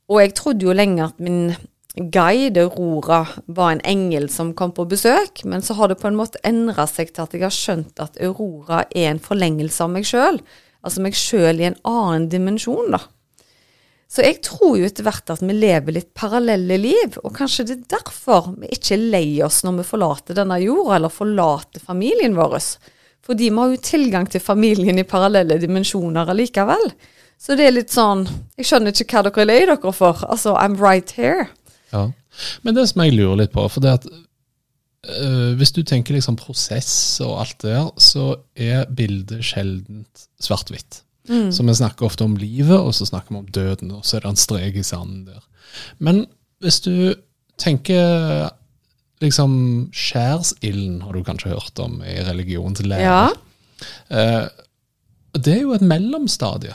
Og 0.10 0.22
jeg 0.24 0.34
trodde 0.36 0.66
jo 0.66 0.76
lenge 0.76 1.06
at 1.06 1.20
min 1.20 1.54
guide, 1.96 2.64
Aurora, 2.64 3.26
var 3.48 3.74
en 3.74 3.84
engel 3.88 4.30
som 4.32 4.54
kom 4.56 4.72
på 4.76 4.88
besøk, 4.90 5.44
men 5.44 5.62
så 5.62 5.76
har 5.76 5.92
det 5.92 6.00
på 6.00 6.08
en 6.08 6.18
måte 6.20 6.40
endra 6.48 6.88
seg 6.88 7.14
til 7.14 7.26
at 7.26 7.36
jeg 7.36 7.44
har 7.44 7.56
skjønt 7.56 8.00
at 8.00 8.20
Aurora 8.24 8.86
er 8.96 9.12
en 9.12 9.24
forlengelse 9.24 9.84
av 9.84 9.92
meg 9.94 10.08
sjøl. 10.08 10.40
Altså 10.86 11.04
meg 11.04 11.18
sjøl 11.20 11.60
i 11.60 11.68
en 11.68 11.80
annen 11.88 12.30
dimensjon, 12.32 12.94
da. 12.96 13.04
Så 14.10 14.24
jeg 14.26 14.40
tror 14.42 14.80
jo 14.80 14.88
etter 14.88 15.06
hvert 15.06 15.30
at 15.30 15.42
vi 15.46 15.54
lever 15.54 15.94
litt 15.94 16.10
parallelle 16.18 16.80
liv, 16.82 17.20
og 17.22 17.36
kanskje 17.38 17.68
det 17.70 17.76
er 17.76 17.98
derfor 18.00 18.56
vi 18.56 18.72
ikke 18.74 18.96
er 18.96 19.04
lei 19.14 19.28
oss 19.46 19.62
når 19.66 19.82
vi 19.82 19.86
forlater 19.92 20.38
denne 20.40 20.58
jorda, 20.64 20.96
eller 20.98 21.14
forlater 21.14 21.84
familien 21.84 22.34
vår. 22.38 22.58
Fordi 23.26 23.52
vi 23.52 23.62
har 23.62 23.76
jo 23.76 23.82
tilgang 23.86 24.26
til 24.32 24.42
familien 24.42 24.98
i 24.98 25.06
parallelle 25.06 25.60
dimensjoner 25.62 26.32
allikevel. 26.34 26.90
Så 27.40 27.56
det 27.56 27.68
er 27.70 27.76
litt 27.76 27.94
sånn 27.94 28.26
Jeg 28.58 28.68
skjønner 28.68 28.92
ikke 28.92 29.22
hva 29.22 29.30
dere 29.30 29.44
er 29.44 29.48
lei 29.48 29.60
dere 29.70 29.92
for. 29.96 30.26
Altså, 30.28 30.56
I'm 30.58 30.80
right 30.82 31.14
here. 31.16 31.46
Ja. 31.94 32.10
Men 32.66 32.76
det 32.76 32.88
som 32.90 33.04
jeg 33.06 33.14
lurer 33.14 33.44
litt 33.44 33.54
på, 33.54 33.68
for 33.70 33.86
det 33.86 33.94
at 34.00 34.08
øh, 34.10 35.54
hvis 35.60 35.76
du 35.76 35.84
tenker 35.84 36.18
liksom 36.18 36.40
prosess 36.40 36.92
og 37.26 37.38
alt 37.44 37.62
det 37.62 37.76
der, 37.76 37.94
så 38.02 38.26
er 38.58 38.90
bildet 38.90 39.46
sjeldent 39.46 40.26
svart-hvitt. 40.42 41.04
Så 41.30 41.64
vi 41.66 41.76
snakker 41.78 42.08
ofte 42.08 42.26
om 42.26 42.36
livet, 42.40 42.78
og 42.78 42.94
så 42.98 43.06
snakker 43.06 43.36
vi 43.36 43.40
om 43.44 43.50
døden, 43.54 43.92
og 43.94 44.06
så 44.06 44.18
er 44.18 44.26
det 44.26 44.32
en 44.32 44.40
strek 44.42 44.80
i 44.82 44.84
sanden 44.84 45.26
der. 45.28 45.44
Men 46.00 46.24
hvis 46.64 46.80
du 46.82 47.14
tenker 47.62 48.50
liksom 49.22 49.90
skjærsilden, 49.94 51.02
har 51.04 51.14
du 51.14 51.24
kanskje 51.28 51.52
hørt 51.54 51.80
om 51.84 52.00
i 52.02 52.18
religionslære. 52.24 53.02
Ja. 53.04 53.30
Eh, 54.10 54.48
det 55.38 55.54
er 55.58 55.62
jo 55.62 55.74
et 55.76 55.86
mellomstadie. 55.86 56.74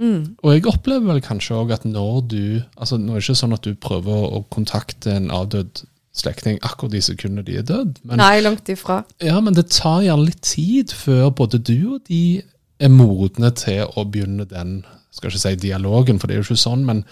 Og 0.00 0.54
jeg 0.54 0.64
opplever 0.70 1.10
vel 1.10 1.20
kanskje 1.20 1.58
òg 1.60 1.74
at 1.74 1.82
når 1.84 2.20
du 2.30 2.44
altså 2.80 2.96
Nå 2.96 3.12
er 3.12 3.20
det 3.20 3.26
ikke 3.26 3.34
sånn 3.36 3.52
at 3.52 3.66
du 3.66 3.74
prøver 3.76 4.30
å 4.32 4.38
kontakte 4.48 5.12
en 5.12 5.26
avdød 5.34 5.82
slektning 6.16 6.56
akkurat 6.64 6.94
de 6.94 7.02
sekundene 7.04 7.44
de 7.44 7.58
er 7.60 7.66
død, 7.68 8.00
men, 8.08 8.16
Nei, 8.18 8.40
langt 8.42 8.68
ifra. 8.72 9.02
ja, 9.22 9.36
men 9.44 9.54
det 9.54 9.68
tar 9.70 10.00
gjerne 10.02 10.24
litt 10.26 10.40
tid 10.42 10.94
før 10.96 11.28
både 11.36 11.60
du 11.60 11.76
og 11.98 12.00
de 12.08 12.40
er 12.80 12.92
modne 12.92 13.52
til 13.56 13.84
å 13.84 14.06
begynne 14.08 14.48
den 14.48 14.80
skal 15.10 15.30
ikke 15.30 15.42
si 15.42 15.58
dialogen, 15.58 16.20
for 16.20 16.30
det 16.30 16.36
er 16.36 16.40
jo 16.40 16.48
ikke 16.48 16.62
sånn, 16.62 16.86
men 16.86 17.02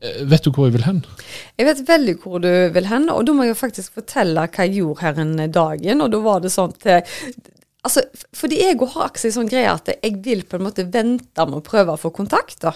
eh, 0.00 0.22
vet 0.30 0.46
du 0.46 0.52
hvor 0.54 0.68
jeg 0.68 0.76
vil 0.76 0.86
hen? 0.86 1.02
Jeg 1.58 1.68
vet 1.68 1.84
veldig 1.88 2.16
hvor 2.22 2.42
du 2.44 2.50
vil 2.74 2.88
hen, 2.90 3.08
og 3.12 3.24
da 3.26 3.34
må 3.36 3.48
jeg 3.48 3.58
faktisk 3.58 3.98
fortelle 3.98 4.46
hva 4.46 4.66
jeg 4.66 4.78
gjorde 4.78 5.04
her 5.04 5.22
en 5.24 5.36
dagen. 5.54 6.04
Og 6.04 6.12
da 6.14 6.20
var 6.24 6.44
det 6.44 6.54
sånn 6.54 6.74
til 6.82 7.02
Altså, 7.86 8.02
fordi 8.34 8.56
jeg 8.58 8.74
har 8.74 9.04
akkurat 9.06 9.32
sånn 9.32 9.48
greie 9.48 9.70
at 9.70 9.86
jeg 9.92 10.16
vil 10.24 10.40
på 10.44 10.58
en 10.58 10.64
måte 10.66 10.84
vente 10.92 11.44
med 11.46 11.60
å 11.60 11.64
prøve 11.64 11.94
å 11.94 12.00
få 12.00 12.10
kontakt, 12.12 12.58
da. 12.64 12.72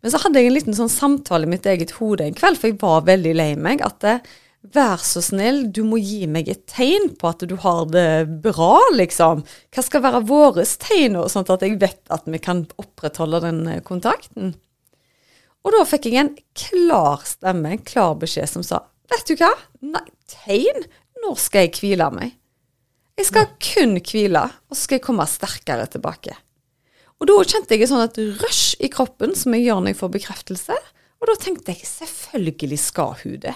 Men 0.00 0.12
så 0.12 0.20
hadde 0.22 0.40
jeg 0.40 0.48
en 0.48 0.54
liten 0.54 0.76
sånn 0.78 0.92
samtale 0.92 1.44
i 1.44 1.50
mitt 1.50 1.66
eget 1.68 1.96
hode 1.98 2.22
en 2.24 2.36
kveld, 2.38 2.60
for 2.60 2.70
jeg 2.70 2.78
var 2.80 3.02
veldig 3.08 3.32
lei 3.34 3.48
meg. 3.58 3.82
At 3.84 3.98
det, 4.04 4.14
vær 4.72 5.02
så 5.04 5.20
snill, 5.22 5.66
du 5.72 5.82
må 5.86 5.98
gi 6.00 6.24
meg 6.30 6.48
et 6.48 6.64
tegn 6.70 7.10
på 7.20 7.28
at 7.28 7.44
du 7.48 7.54
har 7.60 7.84
det 7.92 8.26
bra, 8.44 8.78
liksom. 8.96 9.44
Hva 9.74 9.84
skal 9.84 10.04
være 10.04 10.24
våres 10.28 10.76
tegn, 10.82 11.18
sånn 11.30 11.48
at 11.52 11.64
jeg 11.64 11.78
vet 11.82 12.00
at 12.14 12.24
vi 12.30 12.40
kan 12.42 12.64
opprettholde 12.80 13.42
den 13.44 13.60
eh, 13.68 13.82
kontakten? 13.84 14.54
Og 15.64 15.72
da 15.72 15.84
fikk 15.88 16.08
jeg 16.10 16.20
en 16.20 16.32
klar 16.56 17.24
stemme, 17.28 17.74
en 17.74 17.84
klar 17.84 18.16
beskjed 18.20 18.50
som 18.50 18.64
sa 18.66 18.84
Vet 19.12 19.28
du 19.28 19.36
hva? 19.36 19.50
Nei, 19.84 20.06
tegn? 20.32 20.86
Når 21.24 21.36
skal 21.40 21.66
jeg 21.66 21.76
hvile 21.76 22.08
meg? 22.12 22.32
Jeg 23.20 23.28
skal 23.28 23.50
kun 23.62 23.98
hvile, 24.00 24.46
og 24.68 24.74
så 24.74 24.86
skal 24.86 24.98
jeg 24.98 25.04
komme 25.04 25.26
sterkere 25.28 25.84
tilbake. 25.92 26.34
Og 27.20 27.28
da 27.30 27.36
kjente 27.46 27.76
jeg 27.76 27.84
et 27.84 27.92
sånn 27.92 28.02
et 28.02 28.18
rush 28.40 28.80
i 28.82 28.90
kroppen, 28.92 29.36
som 29.38 29.54
jeg 29.54 29.68
gjør 29.68 29.84
når 29.84 29.92
jeg 29.92 30.00
får 30.00 30.14
bekreftelse. 30.16 30.78
Og 31.20 31.30
da 31.30 31.36
tenkte 31.40 31.76
jeg 31.76 31.86
selvfølgelig 31.88 32.80
skal 32.80 33.14
hun 33.22 33.38
det. 33.44 33.54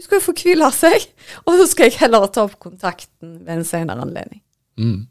Hun 0.00 0.06
skal 0.06 0.16
jo 0.16 0.24
få 0.24 0.32
hvile 0.40 0.68
seg. 0.72 1.02
Og 1.44 1.58
så 1.60 1.66
skal 1.68 1.90
jeg 1.90 2.00
heller 2.00 2.22
ta 2.32 2.46
opp 2.46 2.54
kontakten 2.62 3.34
ved 3.44 3.58
en 3.58 3.66
senere 3.68 4.00
anledning. 4.00 4.40
Mm. 4.80 5.02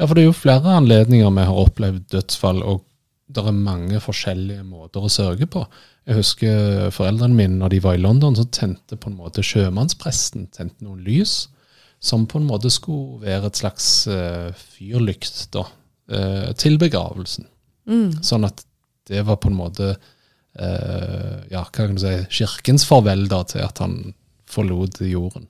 Ja, 0.00 0.08
for 0.08 0.18
det 0.18 0.24
er 0.24 0.26
jo 0.32 0.34
flere 0.34 0.72
anledninger 0.80 1.28
vi 1.30 1.44
har 1.46 1.58
opplevd 1.62 2.08
dødsfall, 2.10 2.58
og 2.66 2.80
det 3.30 3.44
er 3.46 3.54
mange 3.54 4.00
forskjellige 4.02 4.64
måter 4.66 5.04
å 5.06 5.10
sørge 5.12 5.46
på. 5.46 5.62
Jeg 6.10 6.18
husker 6.18 6.90
foreldrene 6.90 7.38
mine 7.38 7.60
når 7.60 7.76
de 7.76 7.80
var 7.84 7.94
i 7.94 8.02
London, 8.02 8.34
så 8.34 8.48
tente 8.50 8.98
på 8.98 9.12
en 9.12 9.20
måte 9.20 9.44
sjømannspresten 9.46 10.48
tente 10.50 10.82
noen 10.82 11.04
lys, 11.06 11.46
som 12.02 12.24
på 12.26 12.40
en 12.40 12.48
måte 12.48 12.72
skulle 12.74 13.22
være 13.22 13.46
et 13.46 13.60
slags 13.62 13.86
uh, 14.10 14.50
fyrlykt 14.74 15.44
da, 15.54 15.62
uh, 16.10 16.48
til 16.58 16.80
begravelsen. 16.82 17.46
Sånn 18.26 18.48
at 18.50 18.66
det 19.06 19.22
var 19.26 19.38
på 19.38 19.52
en 19.52 19.60
måte 19.60 19.92
uh, 19.94 21.38
ja, 21.46 21.62
hva 21.62 21.70
kan 21.70 21.94
du 21.94 22.02
si, 22.02 22.16
kirkens 22.42 22.88
farvel 22.90 23.28
da, 23.30 23.44
til 23.46 23.62
at 23.62 23.78
han 23.82 24.00
forlot 24.52 25.00
jorden. 25.08 25.48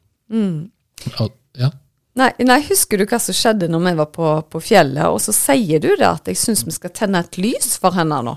Og, 1.19 1.35
ja. 1.59 1.73
Nei, 2.21 2.31
nei, 2.45 2.59
husker 2.69 3.01
du 3.01 3.07
hva 3.09 3.19
som 3.23 3.37
skjedde 3.37 3.71
når 3.73 3.85
vi 3.87 3.93
var 4.03 4.09
på, 4.13 4.31
på 4.53 4.61
fjellet, 4.61 5.07
og 5.09 5.21
så 5.25 5.33
sier 5.33 5.81
du 5.81 5.91
det 5.97 6.09
at 6.09 6.29
jeg 6.29 6.37
syns 6.41 6.67
vi 6.69 6.75
skal 6.75 6.93
tenne 6.93 7.23
et 7.25 7.39
lys 7.41 7.77
for 7.81 7.97
henne 7.97 8.23
nå. 8.27 8.37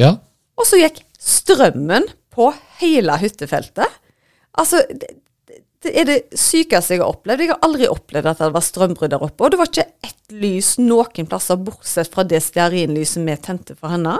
ja. 0.00 0.16
Og 0.60 0.66
så 0.68 0.76
gikk 0.76 0.98
strømmen 1.20 2.04
på 2.32 2.50
hele 2.80 3.14
hyttefeltet. 3.18 3.88
Altså, 4.60 4.82
det, 4.88 5.14
det 5.82 5.92
er 5.98 6.06
det 6.06 6.18
sykeste 6.38 6.94
jeg 6.94 7.00
har 7.02 7.08
opplevd. 7.08 7.40
Jeg 7.40 7.50
har 7.54 7.64
aldri 7.64 7.88
opplevd 7.90 8.28
at 8.30 8.42
det 8.44 8.50
var 8.54 8.64
strømbrudd 8.64 9.14
der 9.14 9.24
oppe. 9.24 9.42
Og 9.42 9.50
det 9.54 9.58
var 9.58 9.70
ikke 9.70 9.86
ett 10.04 10.34
lys 10.36 10.74
noen 10.78 11.28
plasser, 11.28 11.56
bortsett 11.56 12.12
fra 12.12 12.24
det 12.28 12.42
stearinlyset 12.44 13.24
vi 13.26 13.36
tente 13.42 13.76
for 13.80 13.96
henne. 13.96 14.18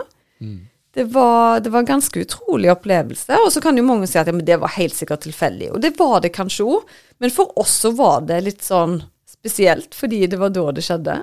Det 0.93 1.07
var, 1.09 1.59
det 1.59 1.71
var 1.73 1.81
en 1.81 1.89
ganske 1.89 2.21
utrolig 2.21 2.69
opplevelse. 2.69 3.39
Og 3.41 3.49
så 3.53 3.61
kan 3.63 3.77
jo 3.77 3.85
mange 3.85 4.05
si 4.09 4.19
at 4.21 4.29
ja, 4.29 4.35
men 4.35 4.45
det 4.45 4.59
var 4.61 4.75
helt 4.75 4.93
sikkert 4.93 5.25
tilfeldig. 5.25 5.71
Og 5.73 5.81
det 5.81 5.95
var 5.97 6.19
det 6.21 6.35
kanskje 6.35 6.67
òg, 6.69 6.93
men 7.23 7.33
for 7.33 7.49
oss 7.59 7.79
så 7.85 7.93
var 7.97 8.21
det 8.29 8.43
litt 8.45 8.61
sånn 8.65 8.99
spesielt, 9.29 9.95
fordi 9.97 10.27
det 10.29 10.37
var 10.41 10.53
da 10.53 10.67
det 10.75 10.85
skjedde. 10.85 11.17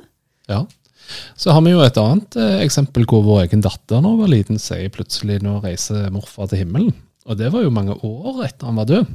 Ja. 0.50 0.64
Så 1.38 1.54
har 1.54 1.62
vi 1.64 1.72
jo 1.72 1.84
et 1.84 1.98
annet 1.98 2.36
eh, 2.38 2.58
eksempel 2.64 3.06
hvor 3.08 3.22
vår 3.26 3.44
egen 3.44 3.62
datter 3.64 4.02
nå 4.02 4.16
var 4.18 4.30
liten 4.30 4.60
sier 4.62 4.90
plutselig 4.94 5.40
nå 5.42 5.56
reiser 5.64 6.10
morfar 6.14 6.50
til 6.50 6.64
himmelen. 6.64 6.92
Og 7.30 7.38
det 7.38 7.50
var 7.54 7.64
jo 7.64 7.72
mange 7.74 7.94
år 7.94 8.44
etter 8.46 8.68
han 8.68 8.78
var 8.80 8.90
død. 8.90 9.08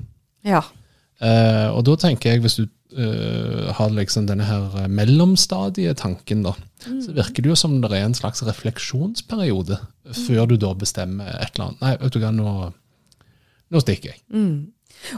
Ja. 0.48 0.64
Eh, 1.24 1.70
og 1.72 1.86
da 1.88 1.96
tenker 2.00 2.34
jeg, 2.34 2.44
hvis 2.44 2.58
du 2.60 2.66
uh, 3.00 3.72
har 3.78 3.94
liksom 3.96 4.28
denne 4.28 4.48
her 4.48 4.68
eh, 4.82 4.92
mellomstadietanken, 4.92 6.44
da, 6.44 6.56
så 6.84 7.16
virker 7.16 7.46
det 7.46 7.54
jo 7.54 7.60
som 7.60 7.78
det 7.84 7.92
er 7.94 8.08
en 8.08 8.18
slags 8.18 8.44
refleksjonsperiode 8.46 9.80
før 10.26 10.46
du 10.52 10.58
da 10.62 10.74
bestemmer 10.78 11.38
et 11.40 11.56
eller 11.56 11.70
annet. 11.70 11.84
Nei, 11.84 11.94
vet 12.04 12.16
du 12.16 12.22
hva, 12.22 12.32
nå, 12.36 12.56
nå 13.72 13.84
stikker 13.84 14.14
jeg. 14.14 14.24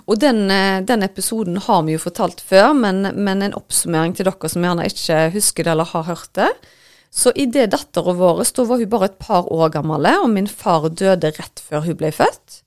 Og 0.06 0.18
den, 0.20 0.48
den 0.90 1.06
episoden 1.06 1.60
har 1.64 1.84
vi 1.88 1.96
jo 1.96 2.02
fortalt 2.02 2.42
før, 2.44 2.74
men, 2.76 3.12
men 3.14 3.46
en 3.46 3.56
oppsummering 3.58 4.16
til 4.18 4.28
dere 4.28 4.50
som 4.52 4.66
gjerne 4.66 4.88
ikke 4.90 5.20
husker 5.36 5.68
det 5.68 5.74
eller 5.74 5.92
har 5.92 6.08
hørt 6.10 6.32
det. 6.40 6.50
Så 7.14 7.32
i 7.36 7.46
det 7.50 7.70
dattera 7.72 8.14
vår, 8.14 8.42
da 8.44 8.66
var 8.68 8.82
hun 8.82 8.90
bare 8.92 9.10
et 9.12 9.20
par 9.22 9.48
år 9.54 9.72
gammel, 9.74 10.10
og 10.22 10.32
min 10.34 10.50
far 10.50 10.90
døde 10.90 11.32
rett 11.38 11.62
før 11.64 11.86
hun 11.88 12.00
ble 12.00 12.12
født. 12.16 12.62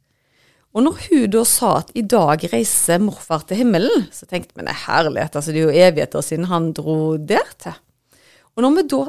Og 0.70 0.84
når 0.86 0.98
hun 1.08 1.30
da 1.32 1.42
sa 1.48 1.70
at 1.80 1.90
i 1.98 2.04
dag 2.06 2.44
reiser 2.52 3.00
morfar 3.02 3.42
til 3.48 3.58
himmelen, 3.62 4.04
så 4.14 4.28
tenkte 4.30 4.54
vi 4.54 4.66
nei, 4.66 4.76
herlighet, 4.86 5.34
altså 5.34 5.54
det 5.54 5.62
er 5.62 5.66
jo 5.66 5.86
evigheter 5.86 6.22
siden 6.24 6.50
han 6.50 6.70
dro 6.76 7.16
der 7.18 7.48
til. 7.58 7.78
Og 8.54 8.62
når 8.64 8.76
vi 8.76 8.84
da 8.92 9.00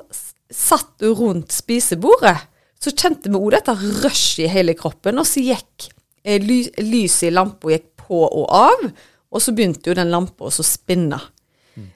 satt 0.51 1.05
rundt 1.05 1.53
spisebordet, 1.53 2.37
så 2.81 2.93
kjente 2.97 3.29
vi 3.29 3.37
òg 3.37 3.51
dette 3.53 3.75
rushet 3.77 4.47
i 4.47 4.49
hele 4.49 4.73
kroppen, 4.77 5.21
og 5.21 5.27
så 5.29 5.43
gikk 5.45 5.91
eh, 6.25 6.41
ly 6.41 6.63
lyset 6.81 7.29
i 7.29 7.35
lampa 7.35 7.75
gikk 7.75 7.91
på 8.07 8.23
og 8.25 8.47
av, 8.57 8.87
og 9.31 9.43
så 9.43 9.53
begynte 9.55 9.91
jo 9.91 9.97
den 9.97 10.09
lampa 10.11 10.49
å 10.49 10.65
spinne. 10.65 11.21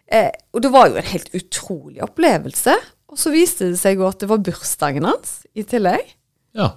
Eh, 0.05 0.31
og 0.53 0.61
det 0.63 0.71
var 0.71 0.89
jo 0.89 0.99
en 0.99 1.09
helt 1.09 1.33
utrolig 1.35 2.03
opplevelse. 2.05 2.75
Og 3.11 3.19
så 3.19 3.31
viste 3.33 3.69
det 3.71 3.79
seg 3.79 3.99
jo 3.99 4.07
at 4.07 4.21
det 4.21 4.29
var 4.29 4.43
bursdagen 4.43 5.07
hans 5.07 5.41
i 5.55 5.65
tillegg. 5.67 6.15
Ja. 6.55 6.75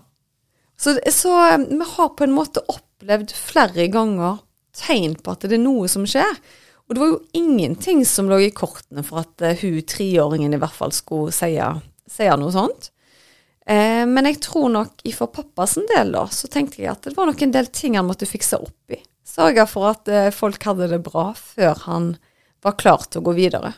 Så, 0.79 0.97
så 1.13 1.35
eh, 1.49 1.59
vi 1.69 1.91
har 1.97 2.15
på 2.15 2.27
en 2.27 2.37
måte 2.37 2.63
opplevd 2.71 3.35
flere 3.35 3.89
ganger 3.93 4.41
tegn 4.79 5.17
på 5.19 5.35
at 5.35 5.47
det 5.49 5.59
er 5.59 5.65
noe 5.65 5.89
som 5.91 6.07
skjer. 6.09 6.39
Og 6.89 6.95
det 6.95 7.03
var 7.03 7.11
jo 7.11 7.25
ingenting 7.37 8.05
som 8.09 8.31
lå 8.31 8.39
i 8.47 8.53
kortene 8.57 9.03
for 9.05 9.25
at 9.25 9.45
eh, 9.45 9.59
hun 9.61 9.83
treåringen 9.83 10.55
i 10.55 10.61
hvert 10.61 10.77
fall 10.77 10.95
skulle 10.95 11.35
si, 11.35 11.59
noe 11.59 12.55
sånt. 12.55 12.91
Eh, 13.69 14.05
men 14.09 14.31
jeg 14.31 14.41
tror 14.47 14.71
nok 14.73 15.05
for 15.13 15.35
pappas 15.35 15.77
del 15.91 16.15
da, 16.17 16.25
så 16.33 16.49
tenkte 16.49 16.81
jeg 16.81 16.95
at 16.95 17.11
det 17.11 17.17
var 17.19 17.29
nok 17.29 17.43
en 17.45 17.53
del 17.53 17.69
ting 17.69 17.99
han 17.99 18.09
måtte 18.09 18.29
fikse 18.29 18.61
opp 18.63 18.95
i. 18.95 19.03
Sørge 19.29 19.67
for 19.69 19.91
at 19.91 20.09
eh, 20.09 20.31
folk 20.33 20.65
hadde 20.65 20.89
det 20.95 21.03
bra 21.05 21.31
før 21.37 21.77
han 21.85 22.15
var 22.65 22.79
klar 22.81 23.05
til 23.05 23.21
å 23.21 23.29
gå 23.29 23.37
videre. 23.37 23.75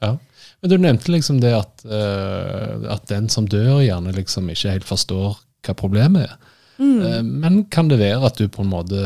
Ja. 0.00 0.16
Men 0.62 0.72
du 0.72 0.78
nevnte 0.80 1.12
liksom 1.12 1.42
det 1.42 1.52
at, 1.52 1.84
uh, 1.84 2.88
at 2.90 3.04
den 3.10 3.28
som 3.32 3.46
dør, 3.48 3.82
gjerne 3.84 4.14
liksom 4.16 4.48
ikke 4.50 4.72
helt 4.72 4.88
forstår 4.88 5.36
hva 5.66 5.76
problemet 5.78 6.28
er. 6.28 6.36
Mm. 6.76 7.30
men 7.40 7.54
kan 7.72 7.88
det 7.88 7.96
være 7.96 8.26
at 8.28 8.36
du 8.36 8.50
på 8.52 8.60
en 8.60 8.68
måte 8.68 8.98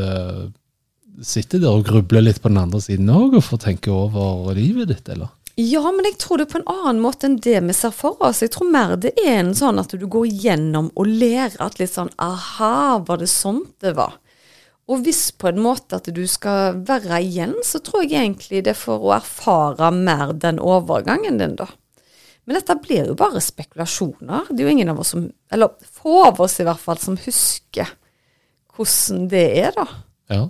sitter 1.23 1.61
der 1.61 1.77
og 1.77 1.85
grubler 1.87 2.23
litt 2.25 2.41
på 2.43 2.49
den 2.51 2.59
andre 2.59 2.81
siden 2.83 3.11
òg, 3.11 3.37
og 3.37 3.45
får 3.45 3.61
tenke 3.67 3.93
over 3.93 4.51
livet 4.57 4.91
ditt, 4.91 5.07
eller? 5.11 5.31
Ja, 5.59 5.83
men 5.91 6.07
jeg 6.07 6.15
tror 6.21 6.39
det 6.39 6.47
på 6.51 6.61
en 6.61 6.69
annen 6.71 7.01
måte 7.03 7.27
enn 7.27 7.37
det 7.43 7.57
vi 7.67 7.75
ser 7.75 7.91
for 7.95 8.19
oss. 8.23 8.39
Jeg 8.43 8.53
tror 8.55 8.69
mer 8.71 8.95
det 8.99 9.11
er 9.19 9.41
en 9.41 9.53
sånn 9.57 9.81
at 9.81 9.91
du 9.91 10.07
går 10.07 10.29
gjennom 10.31 10.89
og 10.95 11.09
lærer 11.09 11.59
at 11.63 11.77
litt 11.81 11.91
sånn 11.91 12.11
Aha, 12.23 13.01
var 13.07 13.21
det 13.21 13.29
sånn 13.31 13.65
det 13.83 13.93
var? 13.99 14.15
Og 14.91 15.03
hvis 15.05 15.29
på 15.37 15.51
en 15.51 15.61
måte 15.61 15.99
at 15.99 16.09
du 16.11 16.23
skal 16.27 16.79
være 16.87 17.21
igjen, 17.23 17.53
så 17.67 17.79
tror 17.83 18.07
jeg 18.07 18.23
egentlig 18.23 18.63
det 18.65 18.73
er 18.73 18.79
for 18.79 19.03
å 19.03 19.13
erfare 19.15 19.91
mer 19.95 20.33
den 20.33 20.59
overgangen 20.59 21.37
din, 21.39 21.55
da. 21.59 21.67
Men 22.45 22.57
dette 22.57 22.75
blir 22.81 23.11
jo 23.11 23.17
bare 23.17 23.41
spekulasjoner. 23.43 24.49
Det 24.49 24.63
er 24.63 24.69
jo 24.69 24.75
ingen 24.75 24.91
av 24.93 25.01
oss 25.03 25.13
som 25.13 25.27
Eller 25.51 25.75
få 26.01 26.23
av 26.25 26.41
oss 26.41 26.59
i 26.59 26.65
hvert 26.67 26.81
fall 26.81 26.97
som 27.01 27.19
husker 27.21 27.97
hvordan 28.71 29.27
det 29.29 29.45
er, 29.59 29.73
da. 29.75 29.85
Ja. 30.31 30.45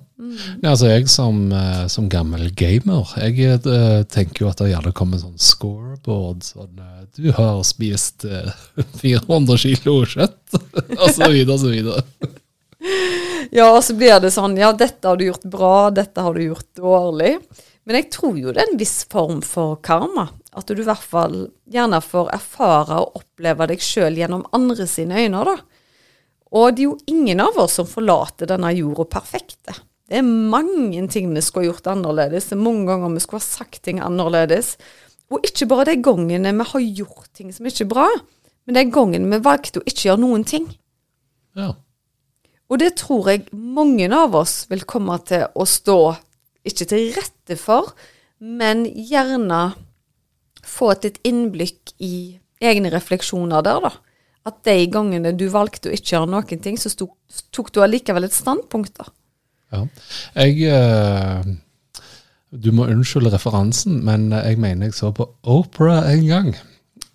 ja 0.61 0.69
altså 0.69 0.91
Jeg 0.91 1.07
som, 1.09 1.39
eh, 1.55 1.85
som 1.89 2.09
gammel 2.11 2.51
gamer 2.57 3.09
jeg 3.17 3.39
eh, 3.49 4.03
tenker 4.13 4.45
jo 4.45 4.51
at 4.51 4.61
det 4.61 4.69
gjerne 4.71 4.93
kommer 4.95 5.21
sånn 5.21 5.39
scoreboard. 5.41 6.45
sånn 6.45 6.77
eh, 6.77 7.07
Du 7.17 7.31
har 7.37 7.63
spist 7.67 8.27
eh, 8.29 8.53
400 9.01 9.57
kilo 9.65 9.97
kjøtt, 10.05 10.59
og 11.01 11.07
så 11.09 11.31
videre 11.33 11.57
og 11.57 11.63
så 11.63 11.73
videre. 11.73 12.05
Ja, 13.51 13.67
og 13.73 13.81
så 13.85 13.97
blir 13.97 14.21
det 14.21 14.31
sånn 14.33 14.55
Ja, 14.59 14.71
dette 14.73 15.09
har 15.09 15.17
du 15.17 15.25
gjort 15.27 15.49
bra, 15.49 15.89
dette 15.93 16.23
har 16.23 16.37
du 16.37 16.45
gjort 16.45 16.69
dårlig. 16.77 17.35
Men 17.85 17.97
jeg 17.97 18.11
tror 18.13 18.37
jo 18.37 18.53
det 18.53 18.61
er 18.61 18.69
en 18.71 18.79
viss 18.79 19.01
form 19.09 19.41
for 19.45 19.79
karma. 19.83 20.29
At 20.51 20.67
du 20.67 20.81
i 20.81 20.87
hvert 20.87 21.03
fall 21.03 21.45
gjerne 21.71 22.01
får 22.03 22.33
erfare 22.35 22.97
og 22.99 23.21
oppleve 23.21 23.69
deg 23.71 23.83
sjøl 23.83 24.17
gjennom 24.19 24.43
andre 24.55 24.87
sine 24.89 25.21
øyne, 25.23 25.45
da. 25.47 25.55
Og 26.51 26.75
det 26.75 26.83
er 26.83 26.89
jo 26.89 26.97
ingen 27.07 27.39
av 27.39 27.55
oss 27.63 27.77
som 27.79 27.87
forlater 27.87 28.49
denne 28.49 28.73
jorda 28.75 29.05
perfekte. 29.07 29.77
Det 30.11 30.19
er 30.19 30.27
mange 30.27 31.05
ting 31.07 31.29
vi 31.31 31.43
skulle 31.43 31.69
gjort 31.69 31.87
annerledes. 31.87 32.49
Det 32.49 32.57
er 32.57 32.65
mange 32.65 32.89
ganger 32.89 33.13
vi 33.13 33.21
skulle 33.23 33.39
ha 33.39 33.47
sagt 33.47 33.79
ting 33.85 34.01
annerledes. 34.03 34.73
Og 35.31 35.45
ikke 35.47 35.69
bare 35.71 35.87
de 35.87 36.01
gangene 36.03 36.51
vi 36.57 36.65
har 36.73 36.87
gjort 36.99 37.29
ting 37.37 37.53
som 37.55 37.69
ikke 37.69 37.85
er 37.85 37.93
bra, 37.93 38.09
men 38.67 38.75
de 38.75 38.83
gangene 38.91 39.31
vi 39.31 39.45
valgte 39.45 39.79
å 39.79 39.87
ikke 39.87 40.09
gjøre 40.09 40.23
noen 40.25 40.43
ting. 40.47 40.67
Ja. 41.55 41.69
Og 42.71 42.79
det 42.83 42.97
tror 42.99 43.29
jeg 43.31 43.47
mange 43.51 44.09
av 44.15 44.35
oss 44.35 44.65
vil 44.71 44.83
komme 44.87 45.15
til 45.27 45.47
å 45.55 45.67
stå 45.67 45.99
ikke 46.67 46.87
til 46.91 47.07
rette 47.15 47.57
for, 47.59 47.93
men 48.43 48.83
gjerne 48.85 49.61
få 50.67 50.91
et 50.93 51.07
litt 51.07 51.19
innblikk 51.27 51.93
i 52.03 52.39
egne 52.61 52.91
refleksjoner 52.93 53.65
der, 53.65 53.87
da. 53.87 53.91
At 54.49 54.63
de 54.65 54.87
gangene 54.89 55.33
du 55.37 55.45
valgte 55.53 55.91
å 55.91 55.95
ikke 55.95 56.15
gjøre 56.15 56.29
noen 56.33 56.61
ting, 56.63 56.77
så 56.79 56.89
sto, 56.89 57.11
tok 57.53 57.69
du 57.73 57.81
allikevel 57.83 58.25
et 58.25 58.35
standpunkt, 58.37 58.95
da. 58.97 59.09
ja. 59.75 59.83
Jeg 60.41 60.63
eh, 60.69 61.51
Du 62.51 62.71
må 62.75 62.89
unnskylde 62.91 63.31
referansen, 63.31 64.01
men 64.03 64.31
jeg 64.33 64.57
mener 64.59 64.89
jeg 64.89 64.97
så 64.97 65.13
på 65.15 65.29
Opera 65.47 66.01
en 66.11 66.25
gang. 66.27 66.51